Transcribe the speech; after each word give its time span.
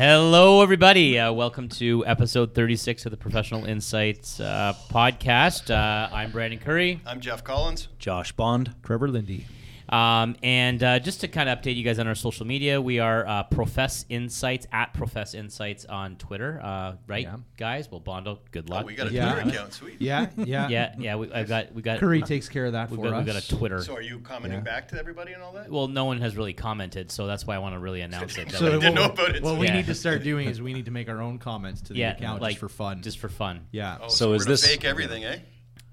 Hello, 0.00 0.62
everybody. 0.62 1.18
Uh, 1.18 1.30
welcome 1.30 1.68
to 1.68 2.06
episode 2.06 2.54
36 2.54 3.04
of 3.04 3.10
the 3.10 3.18
Professional 3.18 3.66
Insights 3.66 4.40
uh, 4.40 4.72
podcast. 4.88 5.70
Uh, 5.70 6.08
I'm 6.10 6.30
Brandon 6.30 6.58
Curry. 6.58 7.02
I'm 7.04 7.20
Jeff 7.20 7.44
Collins. 7.44 7.88
Josh 7.98 8.32
Bond. 8.32 8.74
Trevor 8.82 9.08
Lindy. 9.08 9.44
Um, 9.90 10.36
and 10.44 10.80
uh, 10.84 11.00
just 11.00 11.20
to 11.22 11.28
kind 11.28 11.48
of 11.48 11.58
update 11.58 11.74
you 11.74 11.82
guys 11.82 11.98
on 11.98 12.06
our 12.06 12.14
social 12.14 12.46
media, 12.46 12.80
we 12.80 13.00
are 13.00 13.26
uh, 13.26 13.42
Profess 13.42 14.04
Insights 14.08 14.68
at 14.70 14.94
Profess 14.94 15.34
Insights 15.34 15.84
on 15.84 16.14
Twitter, 16.14 16.60
uh, 16.62 16.94
right, 17.08 17.24
Yeah. 17.24 17.36
guys? 17.56 17.90
Well, 17.90 17.98
Bondo, 17.98 18.38
good 18.52 18.70
Oh, 18.70 18.74
luck. 18.74 18.86
we 18.86 18.94
got 18.94 19.08
a 19.08 19.12
Yeah. 19.12 19.32
Twitter 19.34 19.48
account. 19.48 19.72
Sweet. 19.72 19.96
Yeah, 20.00 20.28
yeah. 20.36 20.68
yeah, 20.70 20.94
yeah. 20.96 21.16
We, 21.16 21.32
I've 21.32 21.48
got 21.48 21.74
we 21.74 21.82
got 21.82 21.98
Curry 21.98 22.22
takes 22.22 22.48
care 22.48 22.66
of 22.66 22.74
that 22.74 22.88
we've 22.90 23.00
for 23.00 23.06
got, 23.10 23.14
us. 23.14 23.24
we've 23.26 23.34
got 23.34 23.42
a 23.42 23.48
Twitter. 23.56 23.82
So 23.82 23.94
are 23.96 24.00
you 24.00 24.20
commenting 24.20 24.60
Yeah. 24.60 24.64
back 24.64 24.86
to 24.90 24.98
everybody 24.98 25.32
and 25.32 25.42
all 25.42 25.52
that? 25.54 25.68
Well, 25.68 25.88
no 25.88 26.04
one 26.04 26.20
has 26.20 26.36
really 26.36 26.52
commented, 26.54 27.10
so 27.10 27.26
that's 27.26 27.44
why 27.44 27.56
I 27.56 27.58
want 27.58 27.74
to 27.74 27.80
really 27.80 28.02
announce 28.02 28.38
it. 28.38 28.48
that 28.50 28.58
So 28.58 28.66
we- 28.66 28.78
didn't 28.78 28.94
know 28.94 29.06
about 29.06 29.34
it, 29.34 29.42
what 29.42 29.54
so- 29.54 29.58
we 29.58 29.70
need 29.70 29.86
to 29.86 29.94
start 29.96 30.22
doing 30.22 30.48
is 30.48 30.62
we 30.62 30.72
need 30.72 30.84
to 30.84 30.92
make 30.92 31.08
our 31.08 31.20
own 31.20 31.38
comments 31.38 31.80
to 31.82 31.94
the 31.94 31.98
yeah, 31.98 32.12
account 32.12 32.40
like 32.40 32.52
just 32.52 32.60
for 32.60 32.68
fun. 32.68 33.02
Just 33.02 33.18
for 33.18 33.28
fun. 33.28 33.66
yeah. 33.72 33.98
Oh, 34.02 34.08
So 34.08 34.28
we're 34.30 34.36
is 34.36 34.46
this- 34.46 34.64
fake 34.64 34.84
everything, 34.84 35.24
eh? 35.24 35.38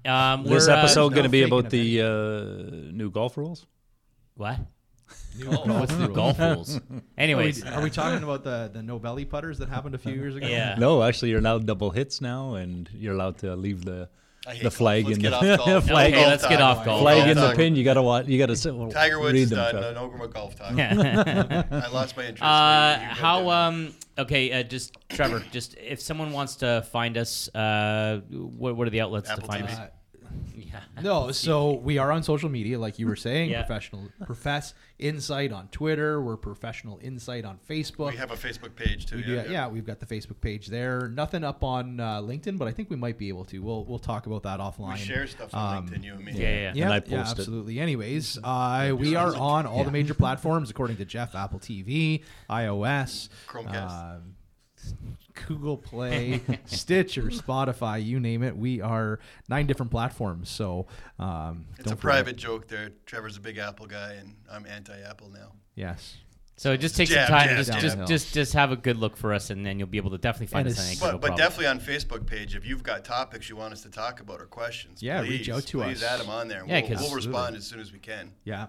Um, 0.06 0.44
This 0.44 0.68
we're, 0.68 0.72
uh, 0.72 0.78
episode 0.78 1.10
going 1.10 1.24
to 1.24 1.28
be 1.28 1.42
about 1.42 1.68
the 1.70 2.00
uh, 2.02 2.92
new 2.92 3.10
golf 3.10 3.36
rules? 3.36 3.66
What? 4.38 4.58
Oh, 5.46 5.78
What's 5.80 5.94
the 5.94 6.08
golf 6.08 6.38
rules? 6.40 6.76
Are 6.76 6.80
we, 6.90 7.00
Anyways, 7.16 7.64
are 7.64 7.82
we 7.82 7.90
talking 7.90 8.22
about 8.22 8.44
the 8.44 8.70
the 8.72 8.82
no 8.82 8.98
belly 8.98 9.24
putters 9.24 9.58
that 9.58 9.68
happened 9.68 9.94
a 9.94 9.98
few 9.98 10.12
years 10.12 10.34
ago? 10.36 10.46
yeah. 10.46 10.74
No, 10.78 11.02
actually, 11.02 11.30
you're 11.30 11.38
allowed 11.40 11.66
double 11.66 11.90
hits 11.90 12.20
now, 12.20 12.54
and 12.54 12.88
you're 12.92 13.14
allowed 13.14 13.38
to 13.38 13.54
leave 13.56 13.84
the 13.84 14.08
I 14.46 14.52
hate 14.52 14.58
the 14.58 14.64
golf. 14.64 14.74
flag 14.74 15.04
Let's 15.06 15.16
in 15.16 15.22
the 15.22 15.30
golf. 15.30 15.84
flag, 15.86 16.12
Okay, 16.14 16.26
let's 16.26 16.46
get 16.46 16.60
off 16.60 16.84
golf. 16.84 17.00
flag 17.02 17.18
Golf 17.18 17.28
in 17.28 17.36
the 17.36 17.54
pin. 17.54 17.76
You 17.76 17.84
gotta 17.84 18.02
watch. 18.02 18.26
You 18.26 18.38
gotta 18.38 18.56
sit. 18.56 18.74
Tiger 18.90 19.18
Woods 19.20 19.32
read 19.34 19.48
them. 19.48 19.58
done. 19.58 19.70
Trev. 19.82 19.94
No, 19.94 20.08
no 20.10 20.16
more 20.16 20.28
golf 20.28 20.56
talk. 20.56 20.76
Yeah. 20.76 21.64
I 21.70 21.88
lost 21.88 22.16
my 22.16 22.24
interest. 22.24 22.42
Uh, 22.42 22.96
You- 23.00 23.02
you 23.02 23.08
go 23.08 23.14
how 23.20 23.38
down. 23.40 23.48
um 23.74 23.94
okay 24.18 24.52
uh, 24.52 24.62
just 24.64 24.96
Trevor 25.10 25.42
just 25.52 25.76
if 25.78 26.00
someone 26.00 26.32
wants 26.32 26.56
to 26.56 26.82
find 26.90 27.16
us 27.16 27.48
uh 27.54 28.20
what, 28.30 28.76
what 28.76 28.86
are 28.86 28.90
the 28.90 29.00
outlets 29.00 29.30
Apple 29.30 29.42
to 29.42 29.46
find 29.48 29.64
TV. 29.64 29.70
us 29.72 29.78
Uh, 29.78 29.82
yeah 29.82 29.88
no, 31.02 31.30
so 31.32 31.72
we 31.74 31.98
are 31.98 32.10
on 32.12 32.22
social 32.22 32.48
media, 32.48 32.78
like 32.78 32.98
you 32.98 33.06
were 33.06 33.16
saying. 33.16 33.50
Yeah. 33.50 33.62
Professional 33.62 34.08
Profess 34.26 34.74
Insight 34.98 35.52
on 35.52 35.68
Twitter. 35.68 36.20
We're 36.20 36.36
Professional 36.36 36.98
Insight 37.02 37.44
on 37.44 37.58
Facebook. 37.68 38.10
we 38.10 38.16
have 38.16 38.30
a 38.30 38.36
Facebook 38.36 38.74
page 38.74 39.06
too. 39.06 39.16
We 39.16 39.22
do, 39.22 39.44
yeah, 39.48 39.68
we've 39.68 39.84
got 39.86 40.00
the 40.00 40.06
Facebook 40.06 40.40
page 40.40 40.66
there. 40.68 41.08
Nothing 41.08 41.44
up 41.44 41.62
on 41.62 42.00
uh, 42.00 42.20
LinkedIn, 42.20 42.58
but 42.58 42.68
I 42.68 42.72
think 42.72 42.90
we 42.90 42.96
might 42.96 43.18
be 43.18 43.28
able 43.28 43.44
to. 43.46 43.58
We'll 43.60 43.84
we'll 43.84 43.98
talk 43.98 44.26
about 44.26 44.42
that 44.44 44.60
offline. 44.60 44.94
We 44.94 44.98
share 45.00 45.26
stuff 45.26 45.54
on 45.54 45.76
Um, 45.76 45.88
LinkedIn, 45.88 46.04
you 46.04 46.14
and 46.14 46.24
me. 46.24 46.32
yeah 46.32 46.40
yeah, 46.40 46.72
Yeah, 46.74 46.84
And 46.84 46.92
I 46.92 46.96
yeah, 46.96 47.00
post 47.22 47.36
it. 47.36 47.38
absolutely. 47.40 47.78
Anyways, 47.80 48.38
uh, 48.42 48.94
we 48.98 49.14
are 49.14 49.34
on 49.36 49.66
all 49.66 49.84
the 49.84 49.90
major 49.92 50.14
platforms 50.14 50.70
according 50.70 50.96
to 50.96 51.04
Jeff. 51.04 51.34
Apple 51.34 51.58
TV, 51.60 52.22
iOS, 52.50 53.28
Chromecast. 53.46 54.16
um, 54.16 54.34
Google 55.46 55.76
Play, 55.76 56.40
Stitcher, 56.66 57.24
Spotify, 57.24 58.04
you 58.04 58.18
name 58.20 58.42
it. 58.42 58.56
We 58.56 58.80
are 58.80 59.20
nine 59.48 59.66
different 59.66 59.90
platforms. 59.92 60.48
So 60.48 60.86
um, 61.18 61.66
It's 61.76 61.84
don't 61.84 61.94
a 61.94 61.96
forget- 61.96 62.00
private 62.00 62.36
joke 62.36 62.68
there. 62.68 62.90
Trevor's 63.06 63.36
a 63.36 63.40
big 63.40 63.58
Apple 63.58 63.86
guy, 63.86 64.14
and 64.14 64.34
I'm 64.50 64.66
anti-Apple 64.66 65.30
now. 65.30 65.52
Yes. 65.74 66.16
so 66.56 66.72
it 66.72 66.78
just 66.78 66.96
take 66.96 67.08
Jab, 67.08 67.28
some 67.28 67.38
time 67.38 67.48
jab, 67.50 67.56
just 67.58 67.70
jab. 67.72 67.80
just 67.80 68.08
just 68.08 68.34
just 68.34 68.52
have 68.54 68.72
a 68.72 68.76
good 68.76 68.96
look 68.96 69.16
for 69.16 69.32
us 69.32 69.50
and 69.50 69.64
then 69.64 69.78
you'll 69.78 69.86
be 69.86 69.96
able 69.98 70.10
to 70.10 70.18
definitely 70.18 70.48
find 70.48 70.66
And 70.66 70.76
us 70.76 71.00
on 71.02 71.08
But, 71.08 71.12
no 71.12 71.18
but 71.28 71.36
definitely 71.36 71.68
on 71.68 71.78
Facebook 71.78 72.26
page, 72.26 72.56
if 72.56 72.66
you've 72.66 72.82
got 72.82 73.04
topics 73.04 73.48
you 73.48 73.54
want 73.54 73.72
us 73.72 73.82
to 73.82 73.90
talk 73.90 74.18
about 74.20 74.40
or 74.40 74.46
questions, 74.46 75.00
Yeah, 75.00 75.20
please, 75.20 75.30
reach 75.30 75.50
out 75.50 75.62
to 75.66 75.78
please 75.82 76.02
us. 76.02 76.10
add 76.10 76.20
them 76.20 76.30
on 76.30 76.48
there. 76.48 76.64
Yeah, 76.66 76.80
we'll, 76.80 76.88
'cause- 76.90 77.00
we'll 77.00 77.14
respond 77.14 77.54
as 77.54 77.64
soon 77.64 77.78
as 77.78 77.92
we 77.92 78.00
can. 78.00 78.32
Yeah. 78.44 78.66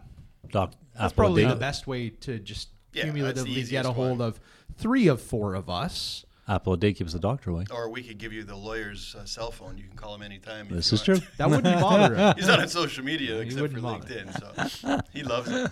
Doc, 0.51 0.73
That's 0.93 1.05
Apple 1.05 1.15
probably 1.15 1.43
Day- 1.43 1.49
the 1.49 1.55
best 1.55 1.87
way 1.87 2.09
to 2.11 2.37
just 2.37 2.69
Yeah, 2.93 3.03
cumulatively 3.05 3.63
get 3.63 3.85
a 3.87 3.91
hold 3.91 4.19
one. 4.19 4.27
of 4.27 4.39
three 4.77 5.07
of 5.07 5.19
four 5.21 5.55
of 5.55 5.67
us. 5.69 6.25
Apple 6.49 6.73
a 6.73 6.77
day 6.77 6.93
keeps 6.93 7.13
the 7.13 7.19
doctor 7.19 7.51
away. 7.51 7.65
Or 7.71 7.89
we 7.89 8.01
could 8.01 8.17
give 8.17 8.33
you 8.33 8.43
the 8.43 8.55
lawyer's 8.55 9.15
uh, 9.17 9.23
cell 9.25 9.51
phone. 9.51 9.77
You 9.77 9.83
can 9.85 9.95
call 9.95 10.15
him 10.15 10.23
anytime. 10.23 10.67
This 10.69 10.91
you 10.91 10.95
is 10.95 11.03
true. 11.03 11.19
That 11.37 11.49
wouldn't 11.49 11.79
bother 11.79 12.15
him. 12.15 12.33
He's 12.37 12.47
not 12.47 12.59
on 12.59 12.67
social 12.67 13.03
media 13.05 13.35
He 13.35 13.41
except 13.41 13.73
for 13.73 13.79
bother. 13.81 14.05
LinkedIn, 14.05 14.79
so 14.81 14.99
he 15.13 15.23
loves 15.23 15.49
it. 15.51 15.71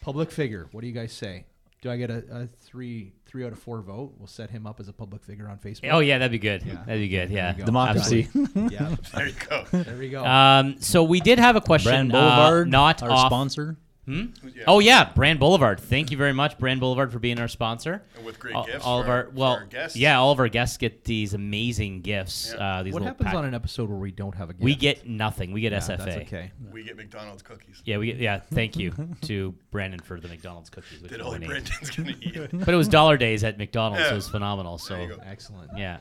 Public 0.00 0.30
figure. 0.30 0.66
What 0.72 0.80
do 0.80 0.86
you 0.88 0.92
guys 0.92 1.12
say? 1.12 1.44
Do 1.80 1.90
I 1.92 1.96
get 1.96 2.10
a, 2.10 2.24
a 2.32 2.46
three 2.48 3.12
three 3.24 3.46
out 3.46 3.52
of 3.52 3.58
four 3.60 3.80
vote? 3.82 4.14
We'll 4.18 4.26
set 4.26 4.50
him 4.50 4.66
up 4.66 4.80
as 4.80 4.88
a 4.88 4.92
public 4.92 5.22
figure 5.22 5.48
on 5.48 5.58
Facebook. 5.58 5.90
oh 5.92 6.00
yeah 6.00 6.18
that'd 6.18 6.32
be 6.32 6.38
good 6.40 6.64
Yeah. 6.64 6.82
that'd 6.84 7.00
be 7.00 7.08
good 7.08 7.30
yeah 7.30 7.52
go. 7.52 7.64
Democracy. 7.64 8.28
yeah. 8.54 8.96
There 9.14 9.28
you 9.28 9.34
go. 9.48 9.64
There 9.70 9.96
we 9.96 10.08
go. 10.10 10.24
um 10.24 10.80
so 10.80 11.04
we 11.04 11.20
did 11.20 11.38
have 11.38 11.54
a 11.54 11.60
question 11.60 11.90
Brand 11.90 12.12
uh, 12.12 12.18
Boulevard, 12.18 12.68
not 12.68 13.00
our 13.04 13.10
off 13.12 13.26
sponsor. 13.26 13.76
Hmm? 14.08 14.48
Yeah. 14.56 14.64
Oh 14.66 14.78
yeah, 14.78 15.12
Brand 15.14 15.38
Boulevard. 15.38 15.78
Thank 15.80 16.10
you 16.10 16.16
very 16.16 16.32
much, 16.32 16.56
Brand 16.58 16.80
Boulevard, 16.80 17.12
for 17.12 17.18
being 17.18 17.38
our 17.38 17.46
sponsor. 17.48 18.02
And 18.16 18.24
with 18.24 18.38
great 18.38 18.54
all, 18.54 18.64
gifts 18.64 18.82
all 18.84 19.00
for 19.00 19.04
of 19.04 19.10
our 19.10 19.16
our- 19.24 19.30
well, 19.34 19.54
for 19.56 19.60
our 19.60 19.66
guests. 19.66 19.96
yeah, 19.98 20.18
all 20.18 20.32
of 20.32 20.38
our 20.40 20.48
guests 20.48 20.78
get 20.78 21.04
these 21.04 21.34
amazing 21.34 22.00
gifts. 22.00 22.54
Yeah. 22.56 22.78
Uh, 22.78 22.82
these 22.84 22.94
what 22.94 23.02
happens 23.02 23.26
pack- 23.26 23.34
on 23.36 23.44
an 23.44 23.52
episode 23.54 23.90
where 23.90 23.98
we 23.98 24.10
don't 24.10 24.34
have 24.34 24.48
a 24.48 24.54
gift? 24.54 24.64
We 24.64 24.74
get 24.74 25.06
nothing. 25.06 25.52
We 25.52 25.60
get 25.60 25.72
Yeah, 25.72 25.78
SFA. 25.80 25.96
That's 25.98 26.16
okay. 26.16 26.52
We 26.72 26.84
get 26.84 26.96
McDonald's 26.96 27.42
cookies. 27.42 27.82
Yeah, 27.84 27.98
we 27.98 28.06
get. 28.06 28.16
Yeah, 28.16 28.40
thank 28.40 28.76
you 28.78 28.92
to 29.22 29.54
Brandon 29.70 30.00
for 30.00 30.18
the 30.18 30.28
McDonald's 30.28 30.70
cookies. 30.70 31.02
Which 31.02 31.10
That 31.10 31.20
is 31.20 31.26
only. 31.26 31.46
Brandon's 31.46 31.90
gonna 31.90 32.14
eat. 32.22 32.48
But 32.64 32.72
it 32.72 32.76
was 32.78 32.88
dollar 32.88 33.18
days 33.18 33.44
at 33.44 33.58
McDonald's. 33.58 34.04
so 34.06 34.12
It 34.12 34.14
was 34.14 34.28
phenomenal. 34.28 34.78
So 34.78 34.94
There 34.94 35.02
you 35.02 35.16
go. 35.16 35.22
Excellent. 35.26 35.70
yeah. 35.76 35.98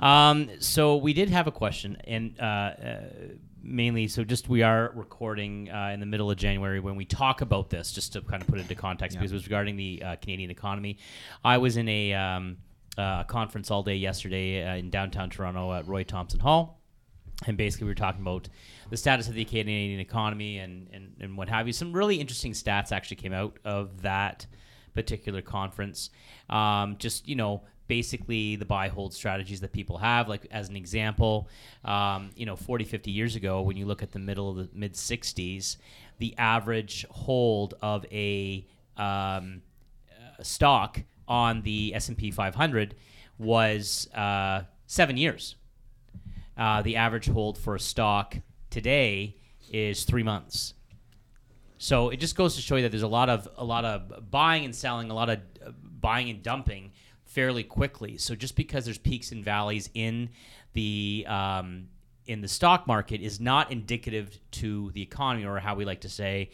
Um, 0.00 0.48
so 0.60 0.96
we 0.96 1.12
did 1.12 1.28
have 1.30 1.48
a 1.48 1.50
question, 1.50 1.96
and 2.04 2.38
uh, 2.38 2.42
uh, 2.44 3.00
mainly, 3.68 4.08
so 4.08 4.24
just 4.24 4.48
we 4.48 4.62
are 4.62 4.92
recording 4.94 5.70
uh, 5.70 5.90
in 5.92 6.00
the 6.00 6.06
middle 6.06 6.30
of 6.30 6.36
January 6.36 6.80
when 6.80 6.96
we 6.96 7.04
talk 7.04 7.40
about 7.40 7.70
this, 7.70 7.92
just 7.92 8.12
to 8.14 8.20
kind 8.22 8.42
of 8.42 8.48
put 8.48 8.58
it 8.58 8.62
into 8.62 8.74
context, 8.74 9.14
Yeah. 9.14 9.20
because 9.20 9.32
it 9.32 9.34
was 9.34 9.44
regarding 9.46 9.76
the 9.76 10.02
uh, 10.04 10.16
Canadian 10.16 10.50
economy. 10.50 10.98
I 11.44 11.58
was 11.58 11.76
in 11.76 11.88
a 11.88 12.14
um, 12.14 12.56
uh, 12.96 13.24
conference 13.24 13.70
all 13.70 13.82
day 13.82 13.96
yesterday 13.96 14.64
uh, 14.64 14.76
in 14.76 14.90
downtown 14.90 15.30
Toronto 15.30 15.72
at 15.72 15.86
Roy 15.86 16.04
Thomson 16.04 16.40
Hall. 16.40 16.80
And 17.46 17.56
basically, 17.56 17.84
we 17.84 17.90
were 17.92 17.94
talking 17.94 18.22
about 18.22 18.48
the 18.90 18.96
status 18.96 19.28
of 19.28 19.34
the 19.34 19.44
Canadian 19.44 20.00
economy 20.00 20.58
and, 20.58 20.88
and, 20.92 21.14
and 21.20 21.36
what 21.36 21.48
have 21.48 21.68
you. 21.68 21.72
Some 21.72 21.92
really 21.92 22.16
interesting 22.16 22.52
stats 22.52 22.90
actually 22.90 23.18
came 23.18 23.32
out 23.32 23.58
of 23.64 24.02
that 24.02 24.46
particular 24.92 25.40
conference. 25.40 26.10
Um, 26.50 26.96
just, 26.98 27.28
you 27.28 27.36
know, 27.36 27.62
basically 27.88 28.56
the 28.56 28.64
buy 28.64 28.88
hold 28.88 29.12
strategies 29.12 29.60
that 29.60 29.72
people 29.72 29.98
have. 29.98 30.28
Like, 30.28 30.46
as 30.50 30.68
an 30.68 30.76
example, 30.76 31.48
um, 31.84 32.30
you 32.36 32.46
know, 32.46 32.54
40, 32.54 32.84
50 32.84 33.10
years 33.10 33.34
ago, 33.34 33.62
when 33.62 33.76
you 33.76 33.86
look 33.86 34.02
at 34.02 34.12
the 34.12 34.18
middle 34.18 34.50
of 34.50 34.56
the 34.56 34.68
mid 34.72 34.92
60s, 34.92 35.76
the 36.18 36.34
average 36.38 37.06
hold 37.10 37.74
of 37.82 38.04
a 38.12 38.66
um, 38.96 39.62
uh, 40.10 40.42
stock 40.42 41.00
on 41.26 41.62
the 41.62 41.94
S&P 41.94 42.30
500 42.30 42.94
was 43.38 44.08
uh, 44.14 44.62
seven 44.86 45.16
years. 45.16 45.56
Uh, 46.56 46.82
the 46.82 46.96
average 46.96 47.28
hold 47.28 47.56
for 47.56 47.74
a 47.76 47.80
stock 47.80 48.36
today 48.70 49.36
is 49.70 50.04
three 50.04 50.22
months. 50.22 50.74
So 51.78 52.08
it 52.10 52.18
just 52.18 52.34
goes 52.34 52.56
to 52.56 52.60
show 52.60 52.74
you 52.76 52.82
that 52.82 52.90
there's 52.90 53.02
a 53.02 53.08
lot 53.08 53.28
of 53.28 53.48
a 53.56 53.64
lot 53.64 53.84
of 53.84 54.30
buying 54.30 54.64
and 54.64 54.74
selling, 54.74 55.10
a 55.10 55.14
lot 55.14 55.30
of 55.30 55.38
uh, 55.64 55.70
buying 56.00 56.28
and 56.28 56.42
dumping 56.42 56.90
fairly 57.28 57.62
quickly. 57.62 58.16
So 58.16 58.34
just 58.34 58.56
because 58.56 58.84
there's 58.84 58.98
peaks 58.98 59.30
and 59.30 59.44
valleys 59.44 59.90
in 59.94 60.30
the 60.72 61.24
um, 61.28 61.88
in 62.26 62.40
the 62.40 62.48
stock 62.48 62.86
market 62.86 63.20
is 63.20 63.38
not 63.38 63.70
indicative 63.70 64.38
to 64.50 64.90
the 64.92 65.02
economy, 65.02 65.46
or 65.46 65.58
how 65.58 65.74
we 65.74 65.84
like 65.84 66.02
to 66.02 66.08
say, 66.08 66.50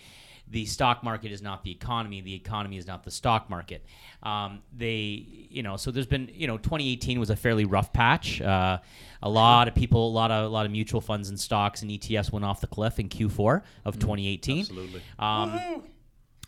the 0.48 0.66
stock 0.66 1.02
market 1.02 1.32
is 1.32 1.42
not 1.42 1.64
the 1.64 1.70
economy. 1.70 2.20
The 2.20 2.34
economy 2.34 2.76
is 2.76 2.86
not 2.86 3.02
the 3.02 3.10
stock 3.10 3.48
market. 3.48 3.84
Um, 4.22 4.60
they, 4.76 5.26
you 5.50 5.62
know, 5.62 5.76
so 5.76 5.90
there's 5.90 6.06
been, 6.06 6.30
you 6.32 6.46
know, 6.46 6.58
2018 6.58 7.18
was 7.18 7.30
a 7.30 7.36
fairly 7.36 7.64
rough 7.64 7.92
patch. 7.92 8.41
Uh, 8.41 8.78
a 9.22 9.28
lot 9.28 9.68
of 9.68 9.74
people, 9.74 10.06
a 10.06 10.10
lot 10.12 10.30
of 10.30 10.44
a 10.44 10.48
lot 10.48 10.66
of 10.66 10.72
mutual 10.72 11.00
funds 11.00 11.28
and 11.28 11.41
stocks 11.41 11.82
and 11.82 11.91
ETFs 11.91 12.30
went 12.30 12.44
off 12.44 12.60
the 12.60 12.66
cliff 12.66 12.98
in 12.98 13.08
Q4 13.08 13.62
of 13.84 13.98
2018. 13.98 14.60
Absolutely. 14.60 15.02
Um, 15.18 15.82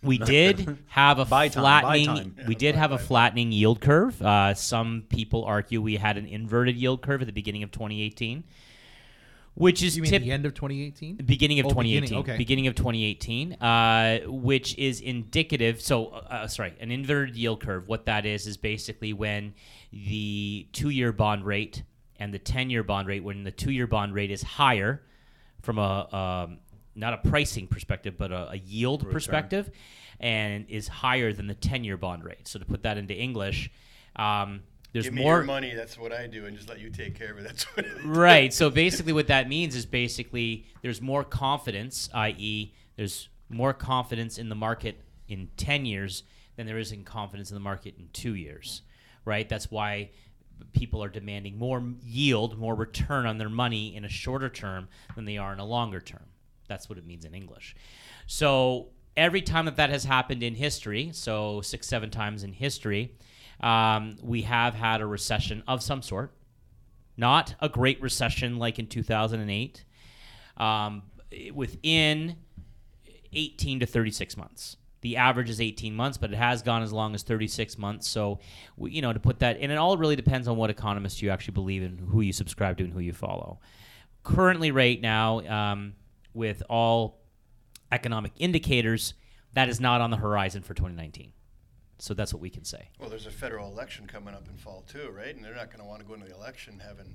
we 0.03 0.19
did 0.35 0.79
have 0.89 1.19
a 1.19 1.25
Buy 1.25 1.49
time, 1.49 1.63
buy 1.63 1.81
flattening. 1.83 2.07
time. 2.35 2.45
we 2.47 2.55
did 2.55 2.75
have 2.75 2.93
a 2.93 2.99
flattening 2.99 3.53
yield 3.53 3.81
curve. 3.81 4.21
Uh, 4.21 4.55
some 4.55 5.05
people 5.09 5.45
argue 5.45 5.81
we 5.81 5.97
had 5.97 6.17
an 6.17 6.27
inverted 6.27 6.77
yield 6.77 7.03
curve 7.03 7.21
at 7.23 7.27
the 7.27 7.33
beginning 7.33 7.63
of 7.63 7.71
2018, 7.73 8.45
which 9.55 9.83
is 9.83 9.97
You 9.97 10.03
mean 10.03 10.11
tip- 10.11 10.23
the 10.23 10.31
end 10.33 10.45
of 10.47 10.55
2018? 10.55 11.17
beginning 11.25 11.61
of 11.61 11.67
Oh, 11.67 11.71
2018 11.71 12.01
beginning, 12.03 12.19
okay. 12.25 12.37
beginning 12.37 12.67
of 12.67 12.75
2018 12.75 13.53
uh, 13.55 14.19
which 14.27 14.77
is 14.79 15.01
indicative 15.01 15.81
so 15.81 16.09
uh, 16.09 16.47
sorry 16.47 16.75
an 16.79 16.91
inverted 16.91 17.37
yield 17.37 17.61
curve 17.63 17.89
what 17.89 18.05
that 18.05 18.27
is 18.27 18.47
is 18.47 18.57
basically 18.59 19.13
when 19.15 19.55
the 19.93 20.67
two-year 20.73 21.11
bond 21.13 21.45
rate 21.47 21.83
and 22.19 22.35
the 22.35 22.39
10-year 22.39 22.83
bond 22.83 23.09
rate 23.09 23.25
when 23.25 23.45
the 23.45 23.51
two-year 23.51 23.87
bond 23.87 24.13
rate 24.15 24.31
is 24.31 24.43
higher 24.43 25.03
from 25.63 25.79
a 25.79 26.15
um, 26.15 26.59
not 26.97 27.13
a 27.13 27.29
pricing 27.29 27.67
perspective 27.67 28.15
but 28.19 28.33
a, 28.33 28.51
a 28.53 28.57
yield 28.57 29.09
perspective 29.11 29.71
and 30.19 30.67
is 30.69 30.89
higher 30.89 31.33
than 31.33 31.47
the 31.47 31.55
10-year 31.55 31.97
bond 31.97 32.25
rate 32.25 32.49
so 32.49 32.59
to 32.59 32.65
put 32.65 32.83
that 32.83 32.97
into 32.97 33.15
english 33.15 33.71
um, 34.17 34.63
there's 34.93 35.07
Give 35.07 35.15
me 35.15 35.25
more 35.25 35.37
your 35.37 35.45
money. 35.45 35.75
That's 35.75 35.99
what 35.99 36.11
I 36.11 36.27
do, 36.27 36.47
and 36.47 36.57
just 36.57 36.71
let 36.71 36.79
you 36.81 36.89
take 36.89 37.19
care 37.19 37.31
of 37.31 37.37
it. 37.37 37.43
That's 37.47 37.65
what. 37.65 37.85
Right. 38.03 38.51
So 38.55 38.71
basically, 38.71 39.13
what 39.13 39.27
that 39.27 39.47
means 39.47 39.77
is 39.77 39.85
basically 39.85 40.65
there's 40.81 41.03
more 41.03 41.23
confidence, 41.23 42.09
i.e., 42.15 42.73
there's 42.97 43.29
more 43.51 43.75
confidence 43.75 44.39
in 44.39 44.49
the 44.49 44.55
market 44.55 44.99
in 45.29 45.51
10 45.59 45.85
years 45.85 46.23
than 46.57 46.67
there 46.67 46.79
is 46.79 46.93
in 46.93 47.05
confidence 47.05 47.51
in 47.51 47.55
the 47.55 47.61
market 47.61 47.95
in 47.99 48.09
two 48.15 48.35
years. 48.35 48.81
right? 49.27 49.49
That's 49.49 49.71
why 49.71 50.11
people 50.73 51.03
are 51.05 51.09
demanding 51.09 51.59
more 51.59 51.83
yield, 52.03 52.59
more 52.59 52.75
return 52.75 53.27
on 53.27 53.37
their 53.37 53.51
money 53.51 53.95
in 53.95 54.05
a 54.07 54.09
shorter 54.09 54.49
term 54.49 54.89
than 55.15 55.27
they 55.27 55.37
are 55.37 55.53
in 55.53 55.59
a 55.59 55.67
longer 55.67 56.01
term. 56.01 56.25
That's 56.67 56.89
what 56.89 56.99
it 56.99 57.07
means 57.07 57.25
in 57.25 57.35
English. 57.35 57.75
So 58.27 58.89
every 59.17 59.43
time 59.43 59.65
that 59.67 59.77
that 59.77 59.91
has 59.91 60.05
happened 60.05 60.43
in 60.43 60.55
history, 60.55 61.11
so 61.13 61.61
six, 61.61 61.87
seven 61.87 62.11
times 62.11 62.43
in 62.43 62.53
history, 62.53 63.13
um, 63.61 64.17
we 64.23 64.43
have 64.43 64.75
had 64.75 65.01
a 65.01 65.07
recession 65.07 65.63
of 65.67 65.83
some 65.83 66.03
sort. 66.03 66.33
Not 67.17 67.55
a 67.61 67.69
great 67.69 68.01
recession 68.03 68.59
like 68.59 68.79
in 68.79 68.87
2008. 68.87 69.85
Um, 70.59 71.03
within 71.53 72.37
18 73.33 73.81
to 73.81 73.87
36 73.87 74.37
months. 74.37 74.77
The 75.03 75.17
average 75.19 75.51
is 75.51 75.61
18 75.61 75.95
months, 75.95 76.17
but 76.19 76.33
it 76.33 76.37
has 76.37 76.63
gone 76.63 76.83
as 76.83 76.93
long 76.93 77.15
as 77.15 77.23
36 77.23 77.77
months. 77.79 78.09
So, 78.09 78.41
we- 78.77 78.93
you 78.93 79.03
know, 79.03 79.13
to 79.13 79.21
put 79.21 79.41
that, 79.41 79.59
and 79.61 79.71
it 79.71 79.77
all 79.77 79.97
really 79.99 80.17
depends 80.17 80.49
on 80.49 80.57
what 80.57 80.71
economist 80.71 81.21
you 81.23 81.31
actually 81.31 81.53
believe 81.53 81.83
in, 81.83 81.99
who 81.99 82.23
you 82.23 82.33
subscribe 82.33 82.79
to, 82.79 82.85
and 82.85 82.93
who 82.93 83.01
you 83.01 83.13
follow. 83.13 83.61
Currently, 84.23 84.71
right 84.71 85.01
now, 85.01 85.41
um, 85.47 85.95
with 86.37 86.63
all 86.69 87.19
economic 87.91 88.33
indicators, 88.39 89.15
that 89.55 89.69
is 89.69 89.81
not 89.81 90.01
on 90.01 90.11
the 90.11 90.17
horizon 90.19 90.63
for 90.63 90.75
2019. 90.75 91.33
So 91.99 92.13
that's 92.13 92.33
what 92.33 92.43
we 92.43 92.51
can 92.51 92.65
say. 92.65 92.91
Well, 93.01 93.09
there's 93.09 93.27
a 93.27 93.31
federal 93.31 93.73
election 93.73 94.07
coming 94.07 94.35
up 94.35 94.47
in 94.49 94.57
fall 94.57 94.85
too, 94.87 95.11
right? 95.11 95.35
And 95.35 95.43
they're 95.43 95.55
not 95.55 95.69
going 95.69 95.81
to 95.81 95.85
want 95.87 96.01
to 96.01 96.07
go 96.07 96.15
into 96.15 96.27
the 96.27 96.35
election 96.35 96.81
having. 96.87 97.15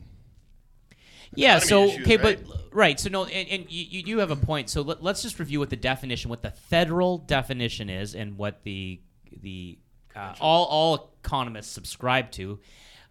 Yeah. 1.35 1.59
So 1.59 1.85
issues, 1.85 2.01
okay, 2.01 2.17
right? 2.17 2.43
but 2.43 2.61
right. 2.71 2.99
So 2.99 3.09
no, 3.09 3.25
and, 3.25 3.47
and 3.47 3.71
you, 3.71 3.85
you 3.89 4.03
do 4.03 4.17
have 4.17 4.31
a 4.31 4.35
point. 4.35 4.69
So 4.69 4.81
let, 4.81 5.03
us 5.03 5.21
just 5.21 5.39
review 5.39 5.59
what 5.59 5.69
the 5.69 5.75
definition, 5.75 6.29
what 6.29 6.41
the 6.41 6.51
federal 6.51 7.19
definition 7.19 7.89
is, 7.89 8.15
and 8.15 8.37
what 8.37 8.63
the 8.63 8.99
the 9.41 9.77
uh, 10.15 10.33
all 10.41 10.65
all 10.65 11.13
economists 11.23 11.71
subscribe 11.71 12.31
to. 12.31 12.59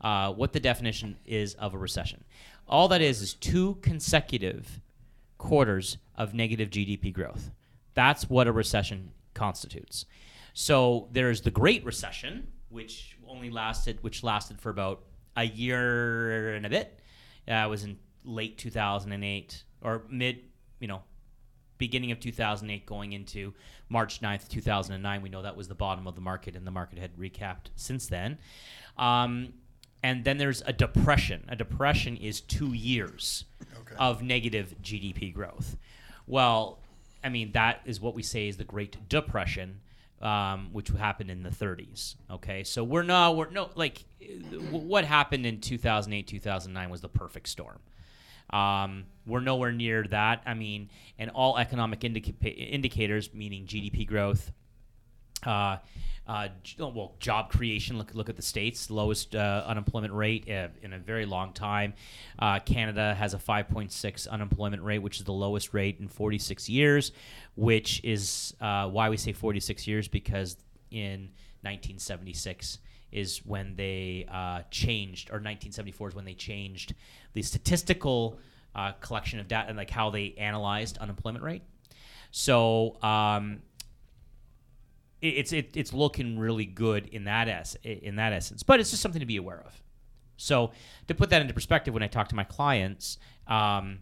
Uh, 0.00 0.32
what 0.32 0.54
the 0.54 0.60
definition 0.60 1.14
is 1.26 1.52
of 1.54 1.74
a 1.74 1.78
recession. 1.78 2.24
All 2.66 2.88
that 2.88 3.02
is 3.02 3.20
is 3.20 3.34
two 3.34 3.76
consecutive 3.82 4.80
quarters 5.40 5.96
of 6.16 6.34
negative 6.34 6.70
GDP 6.70 7.12
growth. 7.12 7.50
That's 7.94 8.30
what 8.30 8.46
a 8.46 8.52
recession 8.52 9.10
constitutes. 9.34 10.04
So 10.52 11.08
there's 11.12 11.40
the 11.40 11.50
Great 11.50 11.84
Recession, 11.84 12.46
which 12.68 13.16
only 13.26 13.50
lasted, 13.50 14.02
which 14.02 14.22
lasted 14.22 14.60
for 14.60 14.70
about 14.70 15.02
a 15.36 15.44
year 15.44 16.54
and 16.54 16.66
a 16.66 16.68
bit. 16.68 17.00
Uh, 17.48 17.66
was 17.68 17.84
in 17.84 17.98
late 18.22 18.58
2008 18.58 19.64
or 19.82 20.02
mid, 20.10 20.40
you 20.78 20.86
know, 20.86 21.02
beginning 21.78 22.12
of 22.12 22.20
2008 22.20 22.84
going 22.84 23.12
into 23.14 23.54
March 23.88 24.20
9th, 24.20 24.46
2009. 24.48 25.22
We 25.22 25.30
know 25.30 25.42
that 25.42 25.56
was 25.56 25.68
the 25.68 25.74
bottom 25.74 26.06
of 26.06 26.14
the 26.14 26.20
market, 26.20 26.54
and 26.54 26.66
the 26.66 26.70
market 26.70 26.98
had 26.98 27.16
recapped 27.16 27.68
since 27.76 28.06
then. 28.06 28.38
Um, 28.98 29.54
and 30.02 30.24
then 30.24 30.38
there's 30.38 30.62
a 30.66 30.72
depression. 30.72 31.44
A 31.48 31.56
depression 31.56 32.16
is 32.16 32.40
two 32.40 32.72
years 32.72 33.44
Okay. 33.80 33.94
of 33.98 34.22
negative 34.22 34.74
GDP 34.82 35.32
growth. 35.32 35.76
Well, 36.26 36.78
I 37.24 37.28
mean, 37.28 37.52
that 37.52 37.80
is 37.84 38.00
what 38.00 38.14
we 38.14 38.22
say 38.22 38.48
is 38.48 38.56
the 38.56 38.64
Great 38.64 39.08
Depression. 39.08 39.80
Um, 40.22 40.68
which 40.72 40.88
happened 40.88 41.30
in 41.30 41.42
the 41.44 41.48
30s. 41.48 42.14
Okay, 42.30 42.62
so 42.62 42.84
we're 42.84 43.02
not 43.04 43.36
we're 43.36 43.48
no 43.48 43.70
like 43.74 44.04
what 44.70 45.06
happened 45.06 45.46
in 45.46 45.62
2008 45.62 46.26
2009 46.26 46.90
was 46.90 47.00
the 47.00 47.08
perfect 47.08 47.48
storm. 47.48 47.78
Um, 48.50 49.04
we're 49.24 49.40
nowhere 49.40 49.72
near 49.72 50.02
that. 50.10 50.42
I 50.44 50.52
mean, 50.52 50.90
and 51.18 51.30
all 51.30 51.56
economic 51.56 52.04
indica- 52.04 52.48
indicators, 52.50 53.32
meaning 53.32 53.64
GDP 53.64 54.06
growth, 54.06 54.52
uh, 55.44 55.78
uh, 56.30 56.48
oh, 56.78 56.88
well, 56.88 57.12
job 57.18 57.50
creation. 57.50 57.98
Look, 57.98 58.14
look 58.14 58.28
at 58.28 58.36
the 58.36 58.42
states, 58.42 58.88
lowest 58.88 59.34
uh, 59.34 59.64
unemployment 59.66 60.12
rate 60.12 60.48
uh, 60.48 60.68
in 60.80 60.92
a 60.92 60.98
very 60.98 61.26
long 61.26 61.52
time. 61.52 61.92
Uh, 62.38 62.60
Canada 62.60 63.16
has 63.16 63.34
a 63.34 63.36
5.6 63.36 64.28
unemployment 64.28 64.84
rate, 64.84 65.00
which 65.00 65.18
is 65.18 65.24
the 65.24 65.32
lowest 65.32 65.74
rate 65.74 65.96
in 65.98 66.06
46 66.06 66.68
years. 66.68 67.10
Which 67.56 68.00
is 68.04 68.54
uh, 68.60 68.88
why 68.88 69.08
we 69.08 69.16
say 69.16 69.32
46 69.32 69.88
years 69.88 70.06
because 70.06 70.56
in 70.92 71.30
1976 71.62 72.78
is 73.10 73.44
when 73.44 73.74
they 73.74 74.24
uh, 74.30 74.62
changed, 74.70 75.30
or 75.30 75.42
1974 75.42 76.10
is 76.10 76.14
when 76.14 76.24
they 76.24 76.34
changed 76.34 76.94
the 77.32 77.42
statistical 77.42 78.38
collection 79.00 79.40
of 79.40 79.48
data 79.48 79.68
and 79.68 79.76
like 79.76 79.90
how 79.90 80.10
they 80.10 80.32
analyzed 80.38 80.96
unemployment 80.98 81.42
rate. 81.42 81.62
So 82.30 83.02
um, 83.02 83.62
it's 85.20 85.52
it, 85.52 85.76
it's 85.76 85.92
looking 85.92 86.38
really 86.38 86.64
good 86.66 87.06
in 87.08 87.24
that 87.24 87.48
es- 87.48 87.76
in 87.84 88.16
that 88.16 88.32
essence, 88.32 88.62
but 88.62 88.80
it's 88.80 88.90
just 88.90 89.02
something 89.02 89.20
to 89.20 89.26
be 89.26 89.36
aware 89.36 89.62
of. 89.64 89.82
So 90.36 90.72
to 91.08 91.14
put 91.14 91.30
that 91.30 91.42
into 91.42 91.52
perspective, 91.52 91.92
when 91.92 92.02
I 92.02 92.06
talk 92.06 92.28
to 92.28 92.34
my 92.34 92.44
clients, 92.44 93.18
um, 93.46 93.98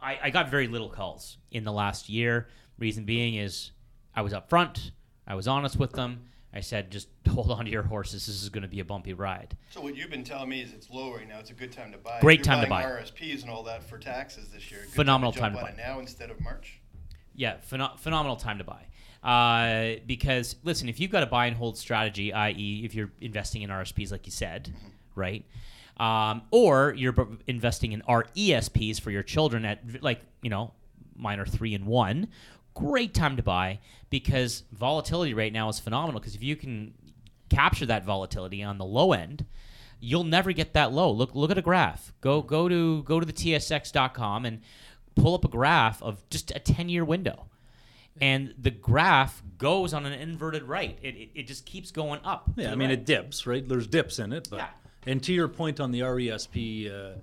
I, 0.00 0.18
I 0.24 0.30
got 0.30 0.50
very 0.50 0.66
little 0.66 0.88
calls 0.88 1.36
in 1.50 1.64
the 1.64 1.72
last 1.72 2.08
year. 2.08 2.48
Reason 2.78 3.04
being 3.04 3.34
is 3.34 3.72
I 4.14 4.22
was 4.22 4.32
upfront, 4.32 4.92
I 5.26 5.34
was 5.34 5.46
honest 5.46 5.76
with 5.78 5.92
them. 5.92 6.22
I 6.54 6.60
said, 6.60 6.90
just 6.90 7.08
hold 7.28 7.50
on 7.50 7.66
to 7.66 7.70
your 7.70 7.82
horses. 7.82 8.26
This 8.26 8.42
is 8.42 8.48
going 8.48 8.62
to 8.62 8.68
be 8.68 8.80
a 8.80 8.84
bumpy 8.84 9.12
ride. 9.12 9.54
So 9.70 9.82
what 9.82 9.94
you've 9.94 10.08
been 10.08 10.24
telling 10.24 10.48
me 10.48 10.62
is 10.62 10.72
it's 10.72 10.88
low 10.88 11.12
right 11.14 11.28
now. 11.28 11.38
It's 11.38 11.50
a 11.50 11.54
good 11.54 11.70
time 11.70 11.92
to 11.92 11.98
buy. 11.98 12.18
Great 12.20 12.38
You're 12.38 12.44
time 12.44 12.64
to 12.64 12.70
buy. 12.70 12.82
RSPs 12.84 13.42
and 13.42 13.50
all 13.50 13.62
that 13.64 13.82
for 13.82 13.98
taxes 13.98 14.48
this 14.48 14.70
year. 14.70 14.80
Phenomenal 14.94 15.32
time 15.32 15.52
to, 15.52 15.58
time 15.58 15.66
to 15.66 15.76
buy. 15.76 15.82
it 15.82 15.86
now 15.86 16.00
instead 16.00 16.30
of 16.30 16.40
March. 16.40 16.80
Yeah, 17.36 17.56
pheno- 17.70 17.98
phenomenal 17.98 18.36
time 18.36 18.58
to 18.58 18.64
buy. 18.64 18.86
Uh, 19.22 20.00
because 20.06 20.56
listen, 20.62 20.88
if 20.88 21.00
you've 21.00 21.10
got 21.10 21.22
a 21.22 21.26
buy 21.26 21.46
and 21.46 21.56
hold 21.56 21.76
strategy, 21.76 22.32
i.e., 22.32 22.82
if 22.84 22.94
you're 22.94 23.10
investing 23.20 23.62
in 23.62 23.70
RSPs, 23.70 24.12
like 24.12 24.26
you 24.26 24.32
said, 24.32 24.72
right, 25.14 25.44
um, 25.98 26.42
or 26.50 26.94
you're 26.96 27.12
b- 27.12 27.24
investing 27.46 27.92
in 27.92 28.02
RESPs 28.02 29.00
for 29.00 29.10
your 29.10 29.22
children 29.22 29.64
at 29.64 30.02
like 30.02 30.20
you 30.42 30.50
know 30.50 30.72
mine 31.16 31.40
are 31.40 31.46
three 31.46 31.74
and 31.74 31.86
one, 31.86 32.28
great 32.74 33.14
time 33.14 33.36
to 33.36 33.42
buy 33.42 33.80
because 34.10 34.62
volatility 34.72 35.34
right 35.34 35.52
now 35.52 35.68
is 35.68 35.80
phenomenal. 35.80 36.20
Because 36.20 36.34
if 36.34 36.42
you 36.42 36.54
can 36.54 36.94
capture 37.48 37.86
that 37.86 38.04
volatility 38.04 38.62
on 38.62 38.78
the 38.78 38.84
low 38.84 39.12
end, 39.12 39.46
you'll 39.98 40.24
never 40.24 40.52
get 40.52 40.72
that 40.74 40.92
low. 40.92 41.10
Look 41.10 41.34
look 41.34 41.50
at 41.50 41.58
a 41.58 41.62
graph. 41.62 42.12
Go 42.20 42.42
go 42.42 42.68
to 42.68 43.02
go 43.02 43.18
to 43.18 43.26
the 43.26 43.32
tsx.com 43.32 44.44
and 44.44 44.60
pull 45.16 45.34
up 45.34 45.44
a 45.44 45.48
graph 45.48 46.00
of 46.02 46.22
just 46.30 46.52
a 46.52 46.60
10 46.60 46.88
year 46.88 47.04
window. 47.04 47.46
And 48.20 48.54
the 48.58 48.70
graph 48.70 49.42
goes 49.58 49.92
on 49.92 50.06
an 50.06 50.12
inverted 50.12 50.62
right. 50.62 50.96
It, 51.02 51.16
it, 51.16 51.28
it 51.34 51.46
just 51.46 51.66
keeps 51.66 51.90
going 51.90 52.20
up. 52.24 52.48
Yeah, 52.56 52.70
I 52.72 52.74
mean 52.74 52.88
right. 52.88 52.98
it 52.98 53.04
dips, 53.04 53.46
right? 53.46 53.66
There's 53.68 53.86
dips 53.86 54.18
in 54.18 54.32
it, 54.32 54.48
but 54.50 54.58
Yeah. 54.58 54.68
and 55.06 55.22
to 55.24 55.32
your 55.34 55.48
point 55.48 55.80
on 55.80 55.90
the 55.90 56.00
RESP, 56.00 56.90
uh, 56.90 57.18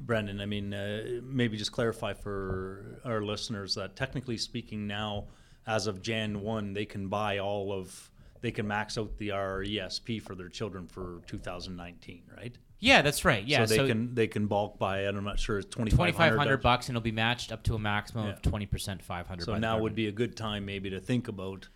Brendan, 0.00 0.40
I 0.40 0.46
mean 0.46 0.74
uh, 0.74 1.20
maybe 1.22 1.56
just 1.56 1.72
clarify 1.72 2.12
for 2.12 3.00
our 3.04 3.22
listeners 3.22 3.74
that 3.76 3.96
technically 3.96 4.36
speaking, 4.36 4.86
now 4.86 5.24
as 5.66 5.86
of 5.86 6.02
Jan 6.02 6.42
one, 6.42 6.74
they 6.74 6.84
can 6.84 7.08
buy 7.08 7.38
all 7.38 7.72
of, 7.72 8.10
they 8.42 8.50
can 8.50 8.66
max 8.68 8.98
out 8.98 9.16
the 9.16 9.30
RESP 9.30 10.20
for 10.22 10.34
their 10.34 10.48
children 10.50 10.86
for 10.86 11.22
2019, 11.26 12.22
right? 12.36 12.56
Yeah, 12.86 13.02
that's 13.02 13.24
right. 13.24 13.44
Yeah, 13.44 13.64
so 13.64 13.82
they 13.82 13.88
can 13.88 14.14
they 14.14 14.28
can 14.28 14.46
bulk 14.46 14.78
buy 14.78 15.00
it. 15.00 15.14
I'm 15.14 15.24
not 15.24 15.40
sure 15.40 15.58
it's 15.58 15.66
2500 15.66 16.12
2,500. 16.12 16.62
bucks 16.62 16.88
and 16.88 16.96
it'll 16.96 17.02
be 17.02 17.10
matched 17.10 17.50
up 17.50 17.64
to 17.64 17.74
a 17.74 17.78
maximum 17.80 18.28
of 18.28 18.40
20% 18.42 19.02
500 19.02 19.44
So 19.44 19.52
by 19.52 19.56
the 19.56 19.60
now 19.60 19.80
would 19.80 19.96
be 19.96 20.06
a 20.06 20.12
good 20.12 20.36
time 20.36 20.64
maybe 20.64 20.90
to 20.90 21.00
think 21.00 21.26
about. 21.26 21.68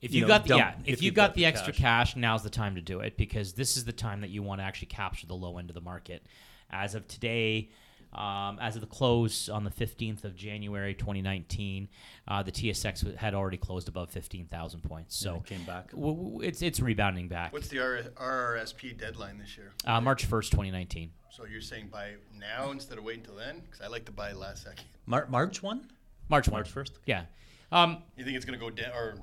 If 0.00 0.12
you 0.12 0.20
you 0.20 0.22
know, 0.22 0.28
got 0.28 0.46
the, 0.46 0.56
yeah, 0.56 0.74
if, 0.84 0.94
if 0.94 1.02
you 1.02 1.06
you've 1.06 1.14
got, 1.14 1.30
got 1.30 1.34
the 1.34 1.40
the 1.40 1.46
extra 1.46 1.72
cash. 1.72 2.10
cash, 2.10 2.16
now's 2.16 2.42
the 2.42 2.50
time 2.50 2.76
to 2.76 2.82
do 2.82 3.00
it 3.00 3.16
because 3.16 3.54
this 3.54 3.76
is 3.76 3.84
the 3.84 3.92
time 3.92 4.20
that 4.20 4.30
you 4.30 4.42
want 4.42 4.60
to 4.60 4.64
actually 4.64 4.88
capture 4.88 5.26
the 5.26 5.34
low 5.34 5.58
end 5.58 5.70
of 5.70 5.74
the 5.74 5.80
market. 5.80 6.24
As 6.70 6.94
of 6.94 7.08
today, 7.08 7.70
um, 8.14 8.58
as 8.60 8.74
of 8.76 8.80
the 8.80 8.86
close 8.86 9.48
on 9.48 9.64
the 9.64 9.70
15th 9.70 10.24
of 10.24 10.34
January 10.36 10.94
2019, 10.94 11.88
uh, 12.28 12.42
the 12.42 12.52
TSX 12.52 13.16
had 13.16 13.34
already 13.34 13.56
closed 13.56 13.88
above 13.88 14.10
15,000 14.10 14.80
points. 14.82 15.16
So 15.16 15.24
So 15.30 15.36
it 15.36 15.44
came 15.46 15.64
back. 15.64 15.90
w- 15.90 16.14
w- 16.14 16.40
it's 16.40 16.62
it's 16.62 16.80
rebounding 16.80 17.28
back. 17.28 17.52
What's 17.52 17.68
the 17.68 17.80
R- 17.80 18.02
RRSP 18.16 18.96
deadline 18.98 19.38
this 19.38 19.56
year? 19.56 19.72
Uh, 19.84 20.00
March 20.00 20.28
1st, 20.28 20.50
2019. 20.50 21.10
So 21.30 21.44
you're 21.46 21.60
saying 21.60 21.88
buy 21.92 22.12
now 22.38 22.70
instead 22.70 22.98
of 22.98 23.04
waiting 23.04 23.22
until 23.22 23.36
then? 23.36 23.60
Because 23.60 23.80
I 23.80 23.88
like 23.88 24.04
to 24.06 24.12
buy 24.12 24.32
last 24.32 24.62
second. 24.62 24.84
Mar- 25.06 25.26
March 25.28 25.62
one. 25.62 25.90
March 26.28 26.46
1st. 26.48 26.52
March 26.52 26.74
1st? 26.74 26.90
Yeah. 27.06 27.24
Um, 27.72 28.02
You 28.16 28.24
think 28.24 28.36
it's 28.36 28.44
going 28.44 28.58
to 28.58 28.64
go 28.64 28.70
down 28.70 28.92
or 28.94 29.16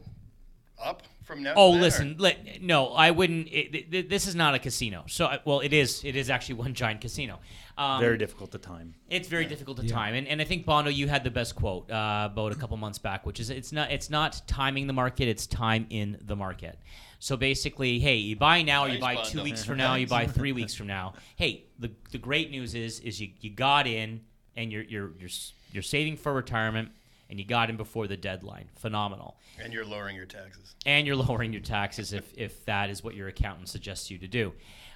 up 0.84 1.04
from 1.24 1.44
now? 1.44 1.54
Oh, 1.56 1.72
then, 1.74 1.82
listen, 1.82 2.16
li- 2.18 2.60
no, 2.62 2.90
I 2.90 3.12
wouldn't. 3.12 3.48
It, 3.48 3.72
th- 3.72 3.92
th- 3.92 4.10
this 4.10 4.28
is 4.28 4.36
not 4.36 4.54
a 4.56 4.60
casino. 4.60 5.04
So, 5.08 5.26
I- 5.26 5.40
well, 5.46 5.60
it 5.62 5.74
is. 5.74 6.04
It 6.04 6.16
is 6.16 6.30
actually 6.30 6.56
one 6.56 6.74
giant 6.74 7.02
casino. 7.02 7.40
Um, 7.78 8.00
Very 8.02 8.18
difficult 8.18 8.52
to 8.52 8.58
time. 8.58 8.94
It's 9.10 9.28
very 9.28 9.46
difficult 9.46 9.78
to 9.80 9.88
time, 9.88 10.14
and, 10.14 10.28
and 10.28 10.42
I 10.42 10.44
think 10.44 10.66
Bondo, 10.66 10.92
you 10.92 11.08
had 11.08 11.24
the 11.24 11.32
best 11.32 11.56
quote 11.56 11.90
uh, 11.90 12.30
about 12.32 12.52
a 12.52 12.56
couple 12.56 12.76
months 12.78 13.00
back, 13.00 13.26
which 13.26 13.40
is 13.40 13.50
it's 13.50 13.72
not 13.72 13.92
it's 13.92 14.10
not 14.10 14.42
timing 14.46 14.88
the 14.88 14.94
market, 14.94 15.28
it's 15.28 15.48
time 15.48 15.88
in 15.90 16.18
the 16.22 16.36
market. 16.36 16.78
So 17.20 17.38
basically, 17.38 18.00
hey, 18.00 18.16
you 18.18 18.36
buy 18.36 18.62
now, 18.62 18.86
or 18.86 18.90
you 18.90 19.00
buy 19.00 19.16
Bondo. 19.16 19.30
two 19.30 19.44
weeks 19.44 19.64
from 19.64 19.78
now, 19.86 19.96
you 19.96 20.06
buy 20.06 20.28
three 20.28 20.52
weeks 20.52 20.74
from 20.76 20.88
now. 20.88 21.14
Hey, 21.38 21.64
the 21.80 21.92
the 22.12 22.18
great 22.18 22.52
news 22.52 22.76
is 22.76 23.00
is 23.00 23.22
you, 23.22 23.30
you 23.40 23.50
got 23.50 23.88
in, 23.88 24.22
and 24.56 24.72
you're 24.72 24.84
you're 24.84 25.12
you're 25.20 25.30
you're 25.72 25.84
saving 25.84 26.18
for 26.18 26.34
retirement, 26.34 26.90
and 27.32 27.40
you 27.40 27.46
got 27.46 27.70
in 27.70 27.78
before 27.78 28.08
the 28.08 28.18
deadline. 28.18 28.68
Phenomenal. 28.76 29.38
And 29.58 29.72
you're 29.74 29.86
lowering 29.86 30.18
your 30.18 30.26
taxes. 30.26 30.76
And 30.86 31.08
you're 31.08 31.16
lowering 31.28 31.54
your 31.54 31.62
taxes 31.62 32.12
if, 32.14 32.32
if 32.38 32.64
that 32.66 32.90
is 32.90 33.04
what 33.04 33.16
your 33.16 33.30
accountant 33.30 33.70
suggests 33.70 34.12
you 34.12 34.18
to 34.20 34.28
do. 34.28 34.52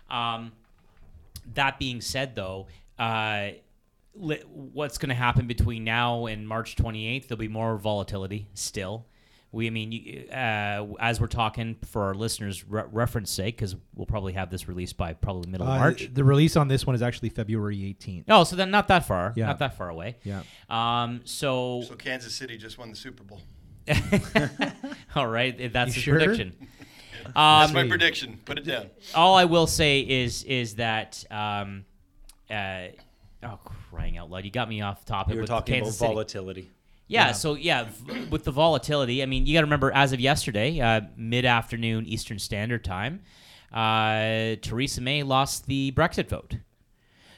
Um, 0.10 0.51
that 1.54 1.80
being 1.80 2.01
said, 2.01 2.36
though, 2.36 2.68
uh, 3.00 3.51
li- 4.13 4.44
what's 4.50 4.98
going 4.98 5.10
to 5.10 5.15
happen 5.15 5.48
between 5.48 5.86
now 5.86 6.25
and 6.25 6.48
March 6.48 6.75
28th? 6.75 7.27
There'll 7.27 7.39
be 7.39 7.48
more 7.48 7.77
volatility 7.77 8.50
still. 8.54 9.06
We, 9.52 9.68
I 9.68 9.70
mean, 9.70 9.92
you- 9.94 10.28
uh, 10.32 10.86
as 11.00 11.22
we're 11.22 11.28
talking 11.28 11.78
for 11.86 12.04
our 12.04 12.14
listeners' 12.14 12.66
re- 12.68 12.84
reference 12.92 13.32
sake, 13.32 13.56
because 13.56 13.75
we'll 13.94 14.06
probably 14.06 14.34
have 14.34 14.50
this 14.50 14.68
released 14.68 14.98
by 14.98 15.14
probably 15.14 15.50
middle 15.50 15.66
of 15.68 15.74
Uh, 15.74 15.80
March. 15.80 16.10
The 16.14 16.24
release 16.25 16.56
on 16.58 16.68
this 16.68 16.86
one 16.86 16.94
is 16.96 17.02
actually 17.02 17.30
February 17.30 17.78
18th. 17.78 18.25
Oh, 18.28 18.44
so 18.44 18.56
then 18.58 18.70
not 18.70 18.90
that 18.90 19.06
far. 19.08 19.32
Yeah. 19.36 19.46
Not 19.48 19.60
that 19.60 19.78
far 19.78 19.90
away. 19.90 20.18
Yeah. 20.25 20.42
Um. 20.70 21.22
So, 21.24 21.84
So 21.88 21.96
Kansas 21.96 22.36
City 22.36 22.58
just 22.58 22.78
won 22.78 22.90
the 22.90 22.96
Super 22.98 23.24
Bowl. 23.24 23.40
all 25.16 25.28
right, 25.28 25.72
that's 25.72 25.90
You 25.90 25.94
his 25.96 26.04
sure? 26.04 26.16
prediction. 26.20 26.54
That's 27.34 27.70
Um, 27.70 27.74
my 27.74 27.88
prediction. 27.88 28.40
Put 28.46 28.60
it 28.60 28.66
down. 28.66 28.88
all 29.16 29.36
I 29.36 29.46
will 29.46 29.66
say 29.66 30.02
is 30.02 30.44
is 30.44 30.75
that 30.75 31.24
um, 31.32 31.86
uh, 32.52 32.88
oh 33.42 33.60
crying 33.90 34.18
out 34.20 34.30
loud, 34.30 34.46
you 34.46 34.52
got 34.52 34.70
me 34.70 34.82
off 34.82 35.06
topic. 35.06 35.32
You 35.34 35.38
were 35.38 35.42
with 35.42 35.50
talking 35.50 35.74
Kansas 35.75 35.98
about 35.98 36.06
City. 36.06 36.14
volatility. 36.14 36.70
Yeah, 37.08 37.32
so 37.34 37.54
yeah, 37.56 37.88
v- 37.90 38.26
with 38.32 38.44
the 38.46 38.52
volatility, 38.52 39.22
I 39.22 39.26
mean, 39.28 39.46
you 39.46 39.54
got 39.54 39.62
to 39.62 39.66
remember 39.66 39.92
as 39.92 40.12
of 40.12 40.20
yesterday, 40.20 40.80
uh, 40.80 41.02
mid 41.16 41.46
afternoon 41.46 42.06
Eastern 42.08 42.40
Standard 42.40 42.84
Time, 42.84 43.22
uh, 43.72 44.56
Theresa 44.62 45.02
May 45.02 45.24
lost 45.24 45.68
the 45.68 45.92
Brexit 45.92 46.28
vote. 46.30 46.58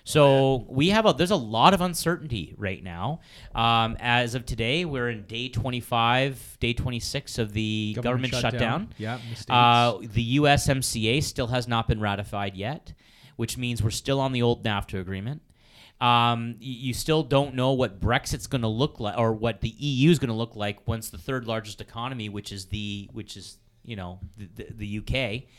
So 0.06 0.66
we 0.70 0.88
have 0.90 1.06
a 1.06 1.12
there's 1.12 1.32
a 1.32 1.36
lot 1.36 1.74
of 1.74 1.82
uncertainty 1.82 2.54
right 2.58 2.82
now. 2.82 3.20
Um, 3.54 3.98
as 4.00 4.36
of 4.36 4.46
today, 4.46 4.86
we're 4.86 5.10
in 5.10 5.24
day 5.26 5.50
25, 5.50 6.58
day 6.62 6.72
26 6.72 7.38
of 7.40 7.52
the 7.52 7.94
government, 8.04 8.34
shutdown. 8.34 8.94
Yeah, 8.98 9.18
in. 9.18 9.54
Uh, 9.54 9.98
the 10.02 10.38
USMCA 10.38 11.22
still 11.22 11.48
has 11.48 11.68
not 11.68 11.90
been 11.90 12.00
ratified 12.00 12.56
yet, 12.56 12.94
which 13.36 13.58
means 13.58 13.84
we're 13.84 13.90
still 13.90 14.22
on 14.22 14.32
the 14.32 14.42
old 14.42 14.64
NAFTA 14.64 14.98
agreement. 15.02 15.42
Um, 16.00 16.56
you 16.60 16.94
still 16.94 17.24
don't 17.24 17.56
know 17.56 17.72
what 17.74 18.00
Brexit's 18.00 18.46
going 18.46 18.62
to 18.62 18.68
look 18.68 19.00
like, 19.00 19.18
or 19.18 19.34
what 19.34 19.62
the 19.62 19.70
EU 19.70 20.12
is 20.12 20.20
going 20.20 20.30
to 20.30 20.36
look 20.36 20.56
like 20.56 20.88
once 20.88 21.10
the 21.10 21.18
third 21.18 21.46
largest 21.48 21.82
economy, 21.82 22.30
which 22.30 22.52
is 22.52 22.66
the 22.66 23.10
which 23.14 23.36
is 23.36 23.58
you 23.84 23.96
know 23.96 24.20
the, 24.38 24.48
the, 24.56 24.68
the 24.74 25.00
UK, 25.00 25.50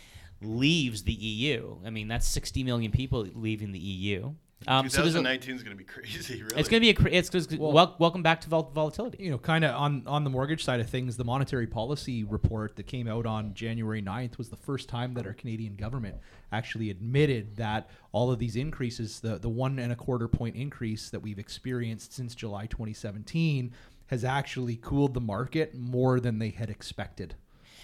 leaves 0.40 1.02
the 1.02 1.12
EU. 1.12 1.78
I 1.84 1.90
mean, 1.90 2.06
that's 2.06 2.28
60 2.28 2.62
million 2.62 2.92
people 2.92 3.26
leaving 3.34 3.72
the 3.72 3.80
EU. 3.80 4.34
Um, 4.66 4.88
so 4.88 4.98
2019 5.02 5.54
is 5.54 5.62
going 5.62 5.76
to 5.76 5.78
be 5.78 5.84
crazy. 5.84 6.42
Really. 6.42 6.56
it's 6.60 6.68
going 6.68 6.80
to 6.80 6.84
be 6.84 6.90
a 6.90 6.94
cra- 6.94 7.12
it's, 7.12 7.32
it's 7.34 7.54
Well- 7.56 7.72
wel- 7.72 7.96
welcome 7.98 8.22
back 8.22 8.40
to 8.42 8.48
vol- 8.48 8.70
volatility. 8.74 9.22
you 9.22 9.30
know, 9.30 9.38
kind 9.38 9.64
of 9.64 9.74
on 9.74 10.02
on 10.06 10.24
the 10.24 10.30
mortgage 10.30 10.64
side 10.64 10.80
of 10.80 10.90
things, 10.90 11.16
the 11.16 11.24
monetary 11.24 11.66
policy 11.66 12.24
report 12.24 12.74
that 12.76 12.86
came 12.86 13.06
out 13.06 13.24
on 13.24 13.54
January 13.54 14.02
9th 14.02 14.36
was 14.36 14.48
the 14.48 14.56
first 14.56 14.88
time 14.88 15.14
that 15.14 15.26
our 15.26 15.32
Canadian 15.32 15.76
government 15.76 16.16
actually 16.50 16.90
admitted 16.90 17.56
that 17.56 17.88
all 18.12 18.32
of 18.32 18.38
these 18.38 18.56
increases, 18.56 19.20
the 19.20 19.38
the 19.38 19.48
one 19.48 19.78
and 19.78 19.92
a 19.92 19.96
quarter 19.96 20.26
point 20.28 20.56
increase 20.56 21.08
that 21.10 21.20
we've 21.20 21.38
experienced 21.38 22.12
since 22.12 22.34
July 22.34 22.66
2017, 22.66 23.72
has 24.06 24.24
actually 24.24 24.76
cooled 24.76 25.14
the 25.14 25.20
market 25.20 25.74
more 25.74 26.18
than 26.18 26.38
they 26.38 26.50
had 26.50 26.68
expected. 26.68 27.34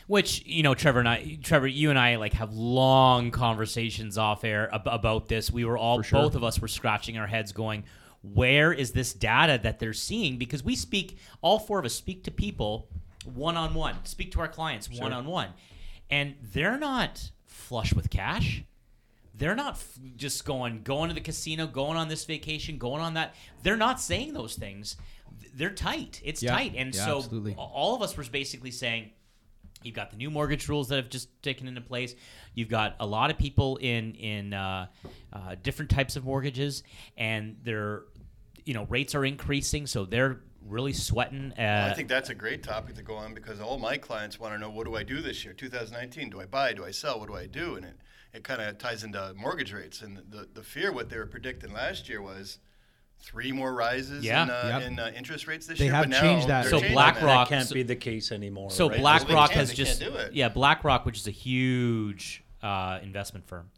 Which 0.07 0.45
you 0.45 0.63
know, 0.63 0.75
Trevor 0.75 0.99
and 1.01 1.09
I, 1.09 1.39
Trevor, 1.43 1.67
you 1.67 1.89
and 1.91 1.99
I 1.99 2.17
like 2.17 2.35
have 2.35 2.53
long 2.53 3.31
conversations 3.31 4.19
off 4.19 4.45
air 4.45 4.69
ab- 4.75 4.87
about 4.87 5.29
this. 5.29 5.51
We 5.51 5.65
were 5.65 5.79
all, 5.79 6.03
sure. 6.03 6.21
both 6.21 6.35
of 6.35 6.45
us 6.45 6.61
were 6.61 6.69
scratching 6.69 7.17
our 7.17 7.27
heads, 7.27 7.53
going, 7.53 7.85
"Where 8.23 8.71
is 8.73 8.93
this 8.93 9.15
data 9.15 9.59
that 9.63 9.79
they're 9.79 9.95
seeing?" 9.95 10.37
Because 10.37 10.63
we 10.63 10.77
speak, 10.77 11.17
all 11.41 11.59
four 11.59 11.79
of 11.79 11.87
us 11.87 11.95
speak 11.95 12.23
to 12.25 12.31
people 12.31 12.89
one 13.25 13.57
on 13.57 13.73
one, 13.73 13.97
speak 14.05 14.33
to 14.33 14.41
our 14.41 14.49
clients 14.49 14.91
one 14.91 15.13
on 15.15 15.25
one, 15.25 15.49
and 16.11 16.35
they're 16.53 16.77
not 16.79 17.31
flush 17.47 17.95
with 17.95 18.11
cash. 18.11 18.63
They're 19.37 19.57
not 19.57 19.75
f- 19.75 19.99
just 20.17 20.45
going 20.45 20.83
going 20.83 21.09
to 21.09 21.15
the 21.15 21.21
casino, 21.23 21.67
going 21.67 21.97
on 21.97 22.09
this 22.09 22.27
vacation, 22.27 22.77
going 22.77 23.01
on 23.01 23.15
that. 23.15 23.35
They're 23.63 23.77
not 23.79 24.01
saying 24.03 24.35
those 24.35 24.55
things. 24.55 24.97
They're 25.55 25.71
tight. 25.71 26.21
It's 26.23 26.43
Yeah. 26.43 26.53
tight, 26.53 26.75
and 26.77 26.95
Yeah, 26.95 27.07
so 27.07 27.17
absolutely. 27.19 27.55
all 27.57 27.95
of 27.97 28.03
us 28.03 28.17
were 28.19 28.25
basically 28.25 28.71
saying 28.71 29.11
You've 29.85 29.95
got 29.95 30.11
the 30.11 30.17
new 30.17 30.31
mortgage 30.31 30.69
rules 30.69 30.89
that 30.89 30.97
have 30.97 31.11
just 31.11 31.29
taken 31.43 31.69
into 31.69 31.81
place. 31.81 32.15
You've 32.55 32.71
got 32.71 32.97
a 33.01 33.07
lot 33.07 33.31
of 33.31 33.39
people 33.39 33.77
in 33.77 34.15
in 34.15 34.55
uh, 34.55 34.87
uh, 35.33 35.57
different 35.63 35.91
types 35.91 36.17
of 36.17 36.25
mortgages, 36.25 36.83
and 37.17 37.57
their 37.63 38.05
you 38.65 38.75
know 38.75 38.87
rates 38.87 39.15
are 39.15 39.25
increasing, 39.25 39.87
so 39.87 40.05
they're 40.05 40.41
really 40.67 40.93
sweating. 40.93 41.53
Uh, 41.53 41.57
Well, 41.59 41.91
I 41.91 41.95
think 41.95 42.09
that's 42.09 42.31
a 42.31 42.35
great 42.35 42.63
topic 42.63 42.95
to 42.95 43.03
go 43.03 43.15
on 43.15 43.35
because 43.35 43.61
all 43.61 43.79
my 43.79 43.99
clients 43.99 44.41
want 44.41 44.55
to 44.55 44.59
know 44.59 44.71
what 44.71 44.87
do 44.87 44.97
I 44.97 45.03
do 45.03 45.21
this 45.21 45.45
year, 45.45 45.53
2019? 45.53 46.31
Do 46.31 46.41
I 46.41 46.47
buy? 46.47 46.73
Do 46.73 46.85
I 46.85 46.91
sell? 46.91 47.21
What 47.21 47.29
do 47.29 47.37
I 47.37 47.47
do? 47.47 47.75
And 47.75 47.85
it, 47.85 47.97
it 48.33 48.45
kind 48.45 48.63
of 48.63 48.79
ties 48.79 49.05
into 49.05 49.35
mortgage 49.37 49.73
rates. 49.73 50.01
And 50.01 50.17
the, 50.17 50.49
the 50.53 50.63
fear, 50.63 50.91
what 50.93 51.11
they 51.11 51.19
were 51.19 51.27
predicting 51.27 51.73
last 51.73 52.09
year 52.09 52.23
was 52.23 52.59
three 53.25 53.53
more 53.53 53.73
rises 53.75 54.25
Yeah. 54.25 54.43
in, 54.45 54.51
uh, 54.51 54.79
Yep. 54.79 54.83
in 54.91 54.99
uh, 54.99 55.13
interest 55.17 55.47
rates 55.47 55.67
this 55.67 55.79
They 55.79 55.87
year. 55.87 55.95
have 55.95 56.05
but 56.05 56.11
now 56.11 56.21
changed 56.21 56.49
that. 56.49 56.67
So 56.67 56.81
BlackRock- 56.81 57.15
that. 57.21 57.25
That 57.27 57.49
can't 57.49 57.69
so- 57.69 57.75
be 57.75 57.83
the 57.83 57.97
case 57.97 58.31
anymore. 58.33 58.71
so 58.71 58.89
right? 58.89 58.99
BlackRock 59.01 59.51
They 59.51 59.55
has 59.57 59.69
they 59.71 59.75
just 59.75 60.01
can't 60.01 60.13
do 60.13 60.19
it. 60.19 60.33
yeah 60.35 60.49
BlackRock, 60.49 61.05
which 61.07 61.19
is 61.19 61.27
a 61.27 61.31
huge 61.33 62.43
uh, 62.63 62.99
investment 63.03 63.47
firm, 63.47 63.71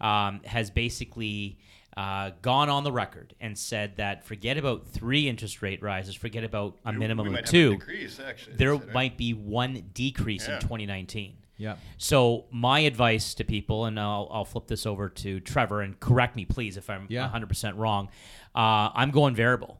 um, 0.00 0.40
has 0.44 0.70
basically 0.70 1.58
uh, 1.96 2.30
gone 2.40 2.68
on 2.70 2.84
the 2.84 2.92
record 2.92 3.34
and 3.40 3.58
said 3.58 3.96
that 3.96 4.24
forget 4.24 4.56
about 4.56 4.86
three 4.86 5.28
interest 5.28 5.60
rate 5.60 5.82
rises, 5.82 6.14
forget 6.14 6.44
about 6.44 6.76
a 6.84 6.92
minimum 6.92 7.24
we 7.24 7.30
of 7.30 7.32
might 7.34 7.40
have 7.40 7.48
a 7.48 7.50
two. 7.50 7.70
decrease, 7.72 8.20
actually, 8.20 8.54
There 8.56 8.72
they 8.72 8.78
said, 8.78 8.86
right? 8.86 8.94
might 8.94 9.16
be 9.18 9.34
one 9.34 9.90
decrease 9.92 10.46
Yeah. 10.46 10.54
in 10.54 10.60
2019. 10.60 11.34
Yeah. 11.60 11.76
So 11.98 12.46
my 12.50 12.80
advice 12.80 13.34
to 13.34 13.44
people, 13.44 13.84
and 13.84 14.00
I'll, 14.00 14.28
I'll 14.32 14.44
flip 14.46 14.66
this 14.66 14.86
over 14.86 15.10
to 15.10 15.40
Trevor, 15.40 15.82
and 15.82 16.00
correct 16.00 16.34
me, 16.34 16.46
please, 16.46 16.76
if 16.78 16.88
I'm 16.88 17.06
Yeah. 17.10 17.30
100% 17.32 17.76
wrong. 17.76 18.08
Uh, 18.54 18.88
I'm 18.94 19.10
going 19.10 19.34
variable. 19.34 19.78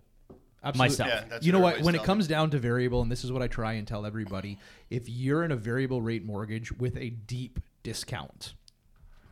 Absolutely. 0.63 0.91
Myself. 0.91 1.25
Yeah, 1.31 1.39
you 1.41 1.53
know 1.53 1.59
what? 1.59 1.81
When 1.81 1.95
it 1.95 2.05
comes 2.05 2.29
me. 2.29 2.35
down 2.35 2.51
to 2.51 2.59
variable, 2.59 3.01
and 3.01 3.11
this 3.11 3.25
is 3.25 3.33
what 3.33 3.41
I 3.41 3.47
try 3.47 3.73
and 3.73 3.89
tell 3.89 4.05
everybody, 4.05 4.59
if 4.91 5.09
you're 5.09 5.43
in 5.43 5.53
a 5.53 5.57
variable 5.57 6.03
rate 6.03 6.23
mortgage 6.23 6.71
with 6.71 6.99
a 6.99 7.09
deep 7.09 7.61
discount, 7.83 8.53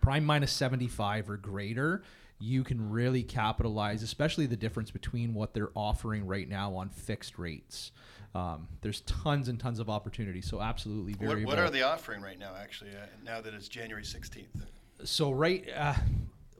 prime 0.00 0.24
minus 0.24 0.50
75 0.52 1.28
or 1.28 1.36
greater, 1.36 2.02
you 2.38 2.62
can 2.64 2.90
really 2.90 3.22
capitalize, 3.22 4.02
especially 4.02 4.46
the 4.46 4.56
difference 4.56 4.90
between 4.90 5.34
what 5.34 5.54
they're 5.54 5.70
offering 5.74 6.26
right 6.26 6.48
now 6.48 6.74
on 6.76 6.88
fixed 6.88 7.38
rates. 7.38 7.90
Um, 8.34 8.68
there's 8.82 9.00
tons 9.02 9.48
and 9.48 9.58
tons 9.58 9.80
of 9.80 9.88
opportunity. 9.90 10.40
So 10.40 10.60
absolutely 10.60 11.12
What, 11.14 11.20
variable. 11.28 11.50
what 11.50 11.58
are 11.58 11.70
they 11.70 11.82
offering 11.82 12.20
right 12.22 12.38
now, 12.38 12.52
actually, 12.60 12.90
uh, 12.90 13.06
now 13.24 13.40
that 13.40 13.54
it's 13.54 13.68
January 13.68 14.04
16th? 14.04 14.46
so 15.04 15.30
right 15.30 15.64
uh, 15.76 15.94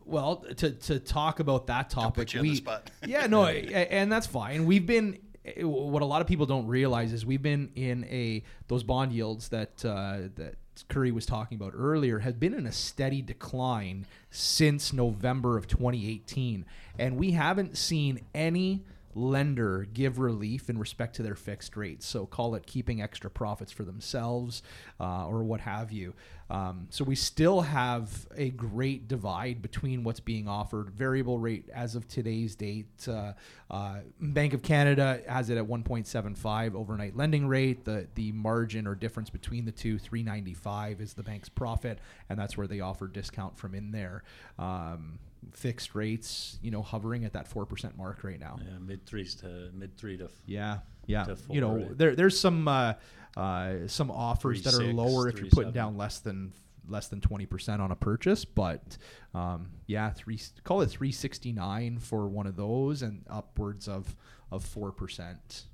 well 0.05 0.37
to, 0.37 0.71
to 0.71 1.01
talk 1.01 1.41
about 1.41 1.67
that 1.67 1.91
topic 1.91 2.15
put 2.15 2.35
you 2.35 2.39
on 2.39 2.45
the 2.45 2.51
we 2.51 2.57
spot. 2.57 2.89
yeah 3.05 3.27
no 3.27 3.47
and 3.47 4.13
that's 4.13 4.29
fine 4.29 4.65
we've 4.65 4.87
been 4.87 5.19
what 5.63 6.03
a 6.03 6.05
lot 6.05 6.21
of 6.21 6.29
people 6.29 6.47
don't 6.47 6.69
realize 6.69 7.13
is 7.13 7.27
we've 7.27 7.43
been 7.43 7.69
in 7.75 8.05
a 8.05 8.45
those 8.69 8.85
bond 8.85 9.13
yields 9.13 9.49
that 9.49 9.85
uh, 9.85 10.19
that 10.37 10.55
Curry 10.89 11.11
was 11.11 11.27
talking 11.27 11.57
about 11.57 11.73
earlier 11.75 12.21
have 12.21 12.39
been 12.39 12.55
in 12.55 12.67
a 12.67 12.73
steady 12.73 13.23
decline 13.23 14.07
since 14.31 14.93
November 14.93 15.57
of 15.57 15.67
2018 15.67 16.65
and 16.99 17.17
we 17.17 17.33
haven't 17.33 17.77
seen 17.77 18.21
any 18.35 18.83
lender 19.19 19.87
give 19.93 20.19
relief 20.19 20.71
in 20.71 20.79
respect 20.79 21.17
to 21.17 21.23
their 21.23 21.35
fixed 21.35 21.77
rates. 21.77 22.07
So 22.07 22.27
call 22.27 22.55
it 22.55 22.67
keeping 22.67 23.03
extra 23.03 23.31
profits 23.31 23.73
for 23.73 23.85
themselves 23.85 24.63
uh, 25.01 25.27
or 25.27 25.43
what 25.43 25.61
have 25.61 25.93
you. 25.93 26.15
Um, 26.51 26.87
so 26.89 27.05
we 27.05 27.15
still 27.15 27.61
have 27.61 28.27
a 28.35 28.49
great 28.51 29.07
divide 29.07 29.61
between 29.61 30.03
what's 30.03 30.21
being 30.21 30.49
offered. 30.49 30.91
Variable 30.91 31.39
rate 31.39 31.69
as 31.75 31.95
of 31.95 32.09
today's 32.09 32.55
date, 32.55 32.87
uh, 33.07 33.33
uh, 33.71 33.99
Bank 34.19 34.55
of 34.55 34.63
Canada 34.63 35.21
has 35.29 35.51
it 35.51 35.59
at 35.59 35.65
1.75 35.65 36.75
overnight 36.75 37.17
lending 37.17 37.47
rate. 37.47 37.85
The 37.85 38.09
the 38.15 38.33
margin 38.33 38.87
or 38.87 38.95
difference 38.95 39.29
between 39.29 39.67
the 39.67 39.73
two, 39.73 39.99
395 39.99 41.01
is 41.03 41.13
the 41.13 41.23
bank's 41.23 41.51
profit, 41.51 41.99
and 42.31 42.39
that's 42.39 42.57
where 42.57 42.67
they 42.67 42.81
offer 42.81 43.09
discount 43.09 43.59
from 43.59 43.75
in 43.75 43.93
there. 43.93 44.23
Um, 44.59 45.19
fixed 45.53 45.95
rates, 45.95 46.59
you 46.63 46.71
know, 46.71 46.83
hovering 46.83 47.25
at 47.25 47.33
that 47.33 47.49
four 47.49 47.67
percent 47.67 47.97
mark 47.97 48.23
right 48.25 48.39
now. 48.41 48.59
Yeah, 48.63 48.79
mid 48.79 49.07
threes 49.07 49.35
to 49.37 49.71
mid 49.75 49.97
three 49.97 50.17
to. 50.19 50.25
F- 50.25 50.31
Yeah, 50.47 50.79
yeah. 51.07 51.25
to 51.25 51.37
you 51.51 51.61
know, 51.61 51.89
there 51.95 52.15
there's 52.17 52.39
some 52.39 52.67
uh, 52.69 52.95
uh, 53.37 53.75
some 53.87 54.11
offers 54.11 54.63
that 54.63 54.75
are 54.75 54.83
lower 54.93 55.29
if 55.29 55.37
you're 55.39 55.49
putting 55.51 55.71
3.7. 55.73 55.75
down 55.75 55.97
less 55.97 56.19
than 56.21 56.53
less 56.89 57.09
than 57.09 57.21
twenty 57.21 57.47
percent 57.47 57.83
on 57.83 57.91
a 57.91 57.97
purchase, 57.97 58.45
but 58.45 58.97
um, 59.35 59.69
yeah, 59.87 60.11
three 60.11 60.41
call 60.65 60.81
it 60.81 60.87
three 60.89 61.13
sixty 61.13 61.53
nine 61.53 61.99
for 61.99 62.27
one 62.29 62.47
of 62.47 62.57
those, 62.57 63.03
and 63.03 63.25
upwards 63.29 63.89
of 63.89 64.17
of 64.51 64.65
four 64.65 64.91
percent. 64.93 65.65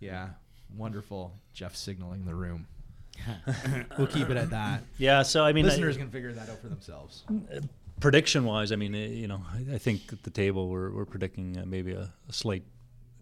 Yeah, 0.00 0.28
wonderful. 0.76 1.34
Jeff 1.52 1.74
signaling 1.74 2.24
the 2.24 2.34
room. 2.34 2.68
we'll 3.98 4.06
keep 4.06 4.30
it 4.30 4.36
at 4.36 4.50
that. 4.50 4.84
Yeah, 4.98 5.22
so 5.22 5.44
I 5.44 5.52
mean, 5.52 5.64
I- 5.64 5.70
Listeners 5.70 5.96
can 5.96 6.08
figure 6.08 6.32
that 6.32 6.48
out 6.48 6.60
for 6.60 6.68
themselves. 6.68 7.24
Prediction 8.00 8.44
wise, 8.44 8.72
I 8.72 8.76
mean, 8.76 8.94
uh, 8.94 8.98
you 8.98 9.28
know, 9.28 9.42
I, 9.52 9.74
I 9.74 9.78
think 9.78 10.12
at 10.12 10.22
the 10.22 10.30
table 10.30 10.68
we're, 10.68 10.90
we're 10.90 11.04
predicting 11.04 11.58
uh, 11.58 11.64
maybe 11.66 11.92
a, 11.92 12.12
a 12.28 12.32
slight 12.32 12.64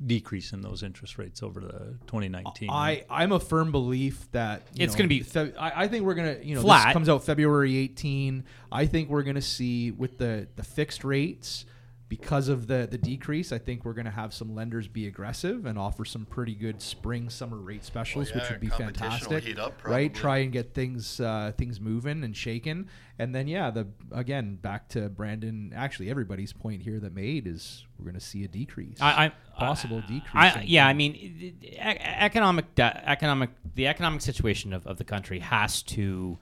decrease 0.05 0.53
in 0.53 0.61
those 0.61 0.83
interest 0.83 1.17
rates 1.17 1.43
over 1.43 1.61
the 1.61 1.97
2019. 2.07 2.69
I 2.71 3.05
I'm 3.09 3.33
a 3.33 3.41
firm 3.41 3.73
belief 3.73 4.31
that 4.33 4.63
you 4.75 4.85
It's 4.85 4.95
gonna 4.95 5.09
be 5.09 5.21
Fe- 5.21 5.55
I, 5.59 5.85
I 5.85 5.89
think 5.89 6.05
we're 6.05 6.15
gonna 6.15 6.37
you 6.43 6.55
know 6.55 6.61
flat. 6.61 6.87
this 6.89 6.93
comes 6.93 7.09
out 7.09 7.25
February 7.25 7.77
18. 7.79 8.45
I 8.71 8.87
think 8.87 9.09
we're 9.09 9.23
gonna 9.23 9.41
see 9.41 9.91
with 9.93 10.19
the 10.19 10.49
the 10.57 10.63
fixed 10.65 11.03
rates 11.03 11.65
because 12.09 12.49
of 12.49 12.67
the 12.69 12.87
the 12.89 12.99
decrease. 12.99 13.51
I 13.53 13.59
think 13.59 13.85
we're 13.85 13.93
gonna 13.93 14.11
have 14.11 14.33
some 14.33 14.55
lenders 14.55 14.87
be 14.89 15.07
aggressive 15.07 15.67
and 15.67 15.79
offer 15.79 16.05
some 16.05 16.25
pretty 16.25 16.55
good 16.55 16.81
spring 16.81 17.29
summer 17.29 17.57
rate 17.57 17.85
specials, 17.85 18.31
Well, 18.33 18.41
which 18.43 18.51
would 18.51 18.61
be 18.61 18.69
fantastic. 18.69 19.45
heat 19.45 19.59
up 19.59 19.83
right? 19.85 20.13
Try 20.15 20.39
and 20.39 20.53
get 20.53 20.73
things 20.75 21.21
uh, 21.21 21.53
things 21.59 21.81
moving 21.81 22.23
and 22.23 22.37
shaking, 22.37 22.89
and 23.19 23.35
then 23.35 23.49
yeah, 23.49 23.71
the 23.71 23.89
again 24.13 24.57
back 24.57 24.89
to 24.91 25.09
Brandon. 25.09 25.73
Actually, 25.75 26.09
everybody's 26.11 26.53
point 26.53 26.83
here 26.83 27.01
that 27.01 27.13
made 27.15 27.47
is 27.47 27.85
we're 27.99 28.07
gonna 28.07 28.21
see 28.21 28.45
a 28.45 28.49
decrease. 28.49 28.99
I, 29.01 29.27
I 29.27 29.33
possible 29.59 30.01
decrease. 30.03 30.23
I, 30.35 30.65
yeah, 30.67 30.87
I 30.87 30.93
mean, 30.93 31.15
e- 31.15 31.55
economic, 31.81 32.67
economic, 32.79 33.51
the 33.75 33.87
economic 33.89 34.21
situation 34.21 34.73
of, 34.73 34.87
of 34.87 34.99
the 34.99 35.05
country 35.05 35.41
has 35.41 35.83
to. 35.83 36.39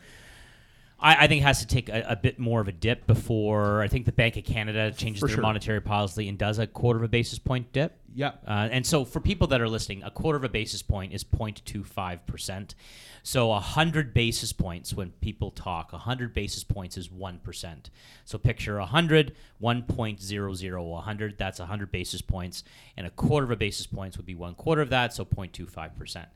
I, 1.01 1.25
I 1.25 1.27
think 1.27 1.43
it 1.43 1.45
has 1.45 1.61
to 1.61 1.67
take 1.67 1.89
a, 1.89 2.05
a 2.09 2.17
bit 2.17 2.39
more 2.39 2.61
of 2.61 2.69
a 2.69 2.73
dip 2.73 3.07
before 3.07 3.83
I 3.83 3.89
think 3.89 4.07
the 4.07 4.13
Bank 4.13 4.37
of 4.37 4.45
Canada 4.45 4.93
changes 4.93 5.21
For 5.21 5.27
their 5.27 5.37
sure. 5.37 5.43
monetary 5.43 5.81
policy 5.81 6.29
and 6.29 6.39
does 6.39 6.59
a 6.59 6.67
quarter 6.67 6.99
of 6.99 7.05
a 7.05 7.09
basis 7.09 7.39
point 7.39 7.73
dip. 7.73 7.99
yeah. 8.15 8.33
Uh, 8.47 8.69
and 8.71 8.87
so 8.87 9.05
for 9.05 9.21
people 9.21 9.47
that 9.49 9.61
are 9.61 9.69
listening, 9.69 10.03
a 10.03 10.11
quarter 10.11 10.37
of 10.37 10.45
a 10.45 10.49
basis 10.49 10.83
point 10.83 11.13
is 11.13 11.25
0.25%. 11.25 12.75
So 13.23 13.49
100 13.49 14.13
basis 14.13 14.53
points, 14.53 14.93
when 14.93 15.11
people 15.21 15.51
talk, 15.51 15.93
100 15.93 16.35
basis 16.35 16.63
points 16.63 16.97
is 16.97 17.09
1%. 17.09 17.77
So 18.25 18.39
picture 18.39 18.79
100, 18.79 19.35
1.00, 19.63 20.87
100, 20.91 21.39
that's 21.39 21.59
100 21.59 21.91
basis 21.93 22.21
points. 22.23 22.65
And 22.97 23.07
a 23.07 23.11
quarter 23.11 23.45
of 23.45 23.51
a 23.51 23.57
basis 23.57 23.87
points 23.87 24.17
would 24.17 24.27
be 24.27 24.35
one 24.35 24.55
quarter 24.55 24.83
of 24.83 24.91
that, 24.91 25.13
so 25.15 25.25
0.25%. 25.25 26.27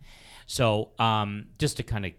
So 0.46 0.90
um, 0.98 1.46
just 1.58 1.76
to 1.76 1.82
kind 1.82 2.06
of, 2.06 2.12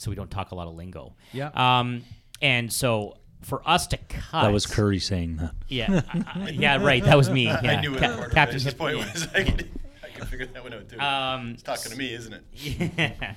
so 0.00 0.10
we 0.10 0.16
don't 0.16 0.30
talk 0.30 0.50
a 0.50 0.54
lot 0.54 0.66
of 0.66 0.74
lingo. 0.74 1.14
Yeah. 1.32 1.50
Um, 1.54 2.02
and 2.40 2.72
so 2.72 3.16
for 3.42 3.66
us 3.68 3.86
to 3.88 3.96
cut. 3.96 4.42
that 4.42 4.52
was 4.52 4.66
Curry 4.66 4.98
saying 4.98 5.36
that. 5.36 5.54
Yeah, 5.68 6.02
I- 6.12 6.24
I- 6.34 6.48
yeah, 6.50 6.82
right. 6.82 7.02
That 7.04 7.16
was 7.16 7.28
me. 7.30 7.44
Yeah. 7.48 7.58
I 7.64 7.80
knew 7.80 7.94
it. 7.94 8.00
Ca- 8.00 8.16
part 8.16 8.32
Captain 8.32 8.56
of 8.56 8.62
his 8.62 8.74
point 8.74 8.96
was. 8.98 9.28
I 9.34 9.44
could, 9.44 9.70
I 10.02 10.08
could 10.08 10.28
figure 10.28 10.46
that 10.46 10.62
one 10.62 10.72
out 10.74 10.88
too. 10.88 10.98
Um, 10.98 11.50
it's 11.50 11.62
talking 11.62 11.92
to 11.92 11.98
me, 11.98 12.14
isn't 12.14 12.32
it? 12.32 12.44
Yeah. 12.98 13.34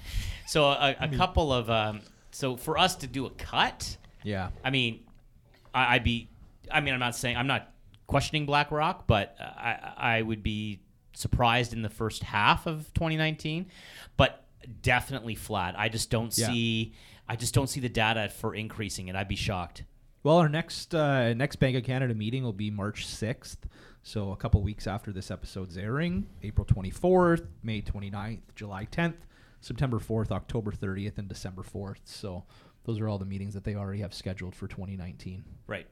So 0.47 0.65
a, 0.65 0.95
a 0.99 1.07
couple 1.09 1.51
of 1.53 1.69
um, 1.69 2.01
so 2.31 2.55
for 2.57 2.77
us 2.77 2.95
to 2.97 3.07
do 3.07 3.25
a 3.25 3.29
cut, 3.31 3.97
Yeah. 4.23 4.49
I 4.63 4.69
mean, 4.69 5.01
I, 5.73 5.95
I'd 5.95 6.03
be. 6.03 6.29
I 6.71 6.79
mean, 6.81 6.93
I'm 6.93 6.99
not 6.99 7.15
saying 7.15 7.35
I'm 7.37 7.47
not 7.47 7.69
questioning 8.07 8.45
BlackRock, 8.45 9.05
but 9.07 9.35
I 9.39 9.93
I 10.17 10.21
would 10.21 10.43
be 10.43 10.79
surprised 11.13 11.73
in 11.73 11.81
the 11.81 11.89
first 11.89 12.23
half 12.23 12.65
of 12.67 12.93
2019, 12.93 13.67
but 14.17 14.42
definitely 14.81 15.35
flat. 15.35 15.75
I 15.77 15.89
just 15.89 16.09
don't 16.09 16.35
Yeah. 16.37 16.47
see. 16.47 16.93
I 17.27 17.35
just 17.35 17.53
don't 17.53 17.67
see 17.67 17.79
the 17.79 17.89
data 17.89 18.29
for 18.29 18.53
increasing 18.55 19.07
it. 19.07 19.15
I'd 19.15 19.27
be 19.27 19.35
shocked. 19.35 19.83
Well, 20.23 20.37
our 20.37 20.49
next 20.49 20.93
uh, 20.95 21.33
next 21.33 21.57
Bank 21.57 21.75
of 21.75 21.83
Canada 21.83 22.13
meeting 22.13 22.43
will 22.43 22.53
be 22.53 22.69
March 22.71 23.05
sixth, 23.05 23.67
so 24.03 24.31
a 24.31 24.37
couple 24.37 24.61
weeks 24.61 24.87
after 24.87 25.11
this 25.11 25.29
episode's 25.31 25.77
airing, 25.77 26.27
April 26.41 26.65
twenty 26.65 26.89
fourth, 26.91 27.43
May 27.61 27.81
29th, 27.81 28.39
July 28.55 28.85
tenth, 28.85 29.25
September 29.59 29.99
fourth, 29.99 30.31
October 30.31 30.71
thirtieth, 30.71 31.17
and 31.17 31.27
December 31.27 31.61
fourth. 31.63 31.99
So 32.05 32.45
those 32.85 32.99
are 33.01 33.07
all 33.09 33.17
the 33.17 33.25
meetings 33.25 33.53
that 33.53 33.63
they 33.65 33.75
already 33.75 33.99
have 34.01 34.13
scheduled 34.13 34.55
for 34.55 34.67
twenty 34.67 34.95
nineteen. 34.95 35.43
Right. 35.67 35.87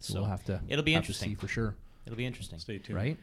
So, 0.00 0.20
we'll 0.20 0.28
have 0.30 0.44
to 0.44 0.60
It'll 0.68 0.84
be 0.84 0.92
have 0.92 1.02
to 1.02 1.06
interesting. 1.06 1.30
see 1.30 1.34
for 1.34 1.48
sure, 1.48 1.74
It'll 2.06 2.16
be 2.16 2.24
interesting. 2.26 2.58
Stay 2.60 2.78
tuned. 2.78 2.96
right? 2.96 3.18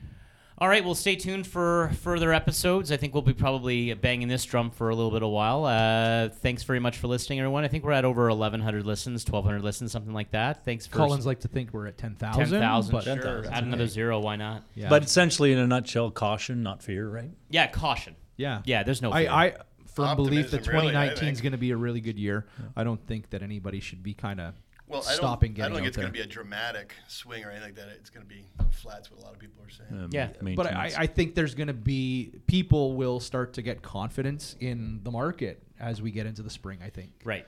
All 0.58 0.70
right, 0.70 0.86
well, 0.86 0.96
stay 0.96 1.18
tuned 1.18 1.46
for 1.46 1.92
further 2.00 2.32
episodes. 2.32 2.90
I 2.90 2.96
think 2.96 3.14
we'll 3.14 3.22
be 3.24 3.34
probably 3.34 3.94
banging 3.94 4.30
this 4.30 4.46
drum 4.46 4.72
for 4.72 4.90
a 4.90 4.96
little 4.96 5.12
bit 5.12 5.22
of 5.22 5.30
while. 5.30 5.66
Uh, 5.66 6.30
thanks 6.30 6.64
very 6.64 6.80
much 6.80 6.98
for 6.98 7.08
listening, 7.08 7.40
everyone. 7.40 7.66
I 7.66 7.68
think 7.68 7.84
we're 7.84 7.92
at 7.92 8.06
over 8.06 8.30
1,100 8.30 8.86
listens, 8.86 9.26
1,200 9.26 9.62
listens, 9.62 9.92
something 9.92 10.14
like 10.14 10.32
that. 10.32 10.64
Thanks 10.64 10.88
for 10.88 10.96
Collins 10.96 11.26
like 11.26 11.42
to 11.42 11.50
think 11.50 11.74
we're 11.74 11.88
at 11.88 11.98
ten 11.98 12.16
thousand. 12.16 12.52
10,000. 12.52 12.92
but 12.94 13.04
Sure, 13.04 13.16
10,000. 13.16 13.54
add 13.54 13.64
another 13.66 13.88
zero. 13.88 14.22
Why 14.22 14.38
not? 14.38 14.63
Yeah. 14.76 14.88
But 14.88 15.04
essentially, 15.04 15.52
in 15.52 15.60
a 15.60 15.68
nutshell, 15.68 16.10
caution, 16.10 16.63
not 16.63 16.82
fear, 16.82 17.10
right? 17.10 17.32
Yeah, 17.50 17.68
caution. 17.68 18.15
yeah, 18.38 18.62
Yeah, 18.63 18.84
there's 18.84 19.02
no. 19.02 19.12
I, 19.12 19.24
fear. 19.24 19.32
I 19.32 19.54
firm 19.94 20.15
belief 20.15 20.52
that 20.52 20.60
Optimism, 20.62 20.74
really, 20.74 20.88
2019 20.94 21.30
is 21.34 21.41
going 21.41 21.52
to 21.52 21.58
be 21.58 21.72
a 21.72 21.78
really 21.78 22.00
good 22.00 22.18
year. 22.18 22.46
I 22.78 22.86
don't 22.86 23.06
think 23.06 23.30
that 23.32 23.41
anybody 23.44 23.82
should 23.82 24.04
be 24.04 24.13
kind 24.13 24.39
of 24.39 24.54
Well, 24.88 25.02
I 25.02 25.10
don't, 25.10 25.15
stopping 25.17 25.52
I 25.52 25.54
getting 25.56 25.74
don't 25.74 25.76
think 25.78 25.86
out 25.86 25.88
it's 25.88 25.98
going 25.98 26.08
to 26.08 26.13
be 26.13 26.21
a 26.21 26.28
dramatic 26.28 26.93
swing 27.08 27.43
or 27.43 27.50
anything 27.50 27.69
like 27.69 27.76
that. 27.76 27.88
It's 27.89 28.10
going 28.12 28.26
to 28.26 28.32
be 28.32 28.45
flats. 28.71 29.10
What 29.10 29.19
a 29.19 29.24
lot 29.24 29.34
of 29.34 29.39
people 29.39 29.63
are 29.63 29.69
saying. 29.69 29.89
Um, 30.06 30.10
Yeah. 30.12 30.28
But 30.28 30.67
I, 30.67 30.71
maintenance. 30.71 30.95
I 30.98 31.08
think 31.08 31.34
there's 31.36 31.56
going 31.56 31.67
to 31.67 31.74
be 31.74 32.34
people 32.45 32.95
will 32.95 33.19
start 33.19 33.54
to 33.54 33.62
get 33.63 33.82
confidence 33.82 34.56
in 34.60 35.00
the 35.04 35.10
market 35.12 35.63
as 35.80 36.02
we 36.02 36.12
get 36.12 36.28
into 36.28 36.43
the 36.43 36.50
spring. 36.52 36.80
I 36.84 36.89
think. 36.89 37.12
right. 37.24 37.45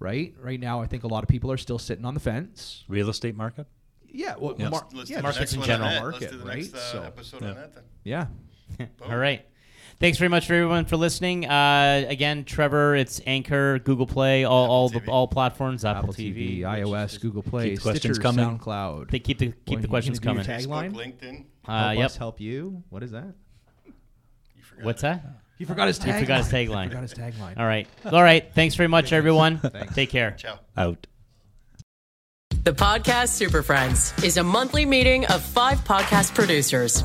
Right. 0.00 0.34
Right 0.40 0.58
now, 0.58 0.80
I 0.80 0.86
think 0.86 1.04
a 1.04 1.08
lot 1.08 1.22
of 1.22 1.28
people 1.28 1.52
are 1.52 1.58
still 1.58 1.78
sitting 1.78 2.04
on 2.06 2.14
the 2.14 2.20
fence. 2.20 2.84
real 2.88 3.10
estate 3.10 3.36
market. 3.36 3.66
Yeah. 4.08 4.34
Well, 4.38 4.56
Yeah. 4.58 4.70
mar- 4.70 4.88
Let's 4.92 5.10
yeah, 5.10 5.16
do 5.16 5.18
the 5.18 5.22
markets 5.24 5.38
next 5.40 5.52
in 5.52 5.58
one 5.60 5.66
general 5.68 5.88
on 5.88 5.94
that. 5.94 6.02
market, 6.02 6.20
Let's 6.22 6.32
do 6.32 6.38
the 6.38 6.44
right? 6.46 6.56
next 6.58 6.74
uh, 6.74 6.92
So- 6.92 7.02
episode 7.02 7.42
Yeah. 7.42 7.48
on 7.50 7.54
that 7.56 7.74
then. 7.74 7.84
yeah. 8.02 8.26
All 9.02 9.16
right. 9.16 9.46
Thanks 10.00 10.16
very 10.16 10.30
much 10.30 10.46
for 10.46 10.54
everyone 10.54 10.86
for 10.86 10.96
listening. 10.96 11.46
Uh, 11.46 12.06
again, 12.08 12.44
Trevor, 12.44 12.96
it's 12.96 13.20
Anchor, 13.26 13.78
Google 13.80 14.06
Play, 14.06 14.44
all 14.44 14.70
all 14.70 14.88
the 14.88 15.02
all 15.08 15.28
platforms, 15.28 15.84
Apple, 15.84 16.04
Apple 16.10 16.14
TV, 16.14 16.58
which 16.60 16.66
iOS, 16.66 17.20
Google 17.20 17.42
Play, 17.42 17.74
the 17.74 17.80
questions 17.82 18.16
Stitcher, 18.16 18.22
coming. 18.22 18.58
SoundCloud. 18.58 19.10
They 19.10 19.18
keep 19.18 19.38
the 19.38 19.48
keep 19.48 19.68
Well, 19.68 19.82
the 19.82 19.88
questions 19.88 20.18
coming. 20.18 20.42
your 20.42 20.56
Tagline? 20.56 20.94
LinkedIn. 20.94 21.44
Uh, 21.68 21.88
help 21.88 21.98
yep. 21.98 22.06
us 22.06 22.16
help 22.16 22.40
you. 22.40 22.82
What 22.88 23.02
is 23.02 23.10
that? 23.10 23.34
You 24.56 24.62
forgot 24.62 24.84
What's 24.86 25.00
it. 25.00 25.02
that? 25.02 25.22
He 25.58 25.66
forgot 25.66 25.88
his 25.88 25.98
tagline. 25.98 26.14
He 26.14 26.20
forgot 26.20 26.38
his 26.38 26.48
tagline. 26.48 26.88
Forgot 26.88 27.02
his 27.02 27.14
tagline. 27.14 27.58
All 27.58 27.66
right. 27.66 27.86
All 28.10 28.22
right. 28.22 28.50
Thanks 28.54 28.76
very 28.76 28.88
much, 28.88 29.12
everyone. 29.12 29.60
Take 29.94 30.08
care. 30.08 30.30
Ciao. 30.30 30.58
Out. 30.78 31.06
The 32.64 32.72
Podcast 32.72 33.28
Super 33.28 33.62
Friends 33.62 34.14
is 34.24 34.38
a 34.38 34.42
monthly 34.42 34.86
meeting 34.86 35.26
of 35.26 35.42
five 35.42 35.78
podcast 35.80 36.34
producers. 36.34 37.04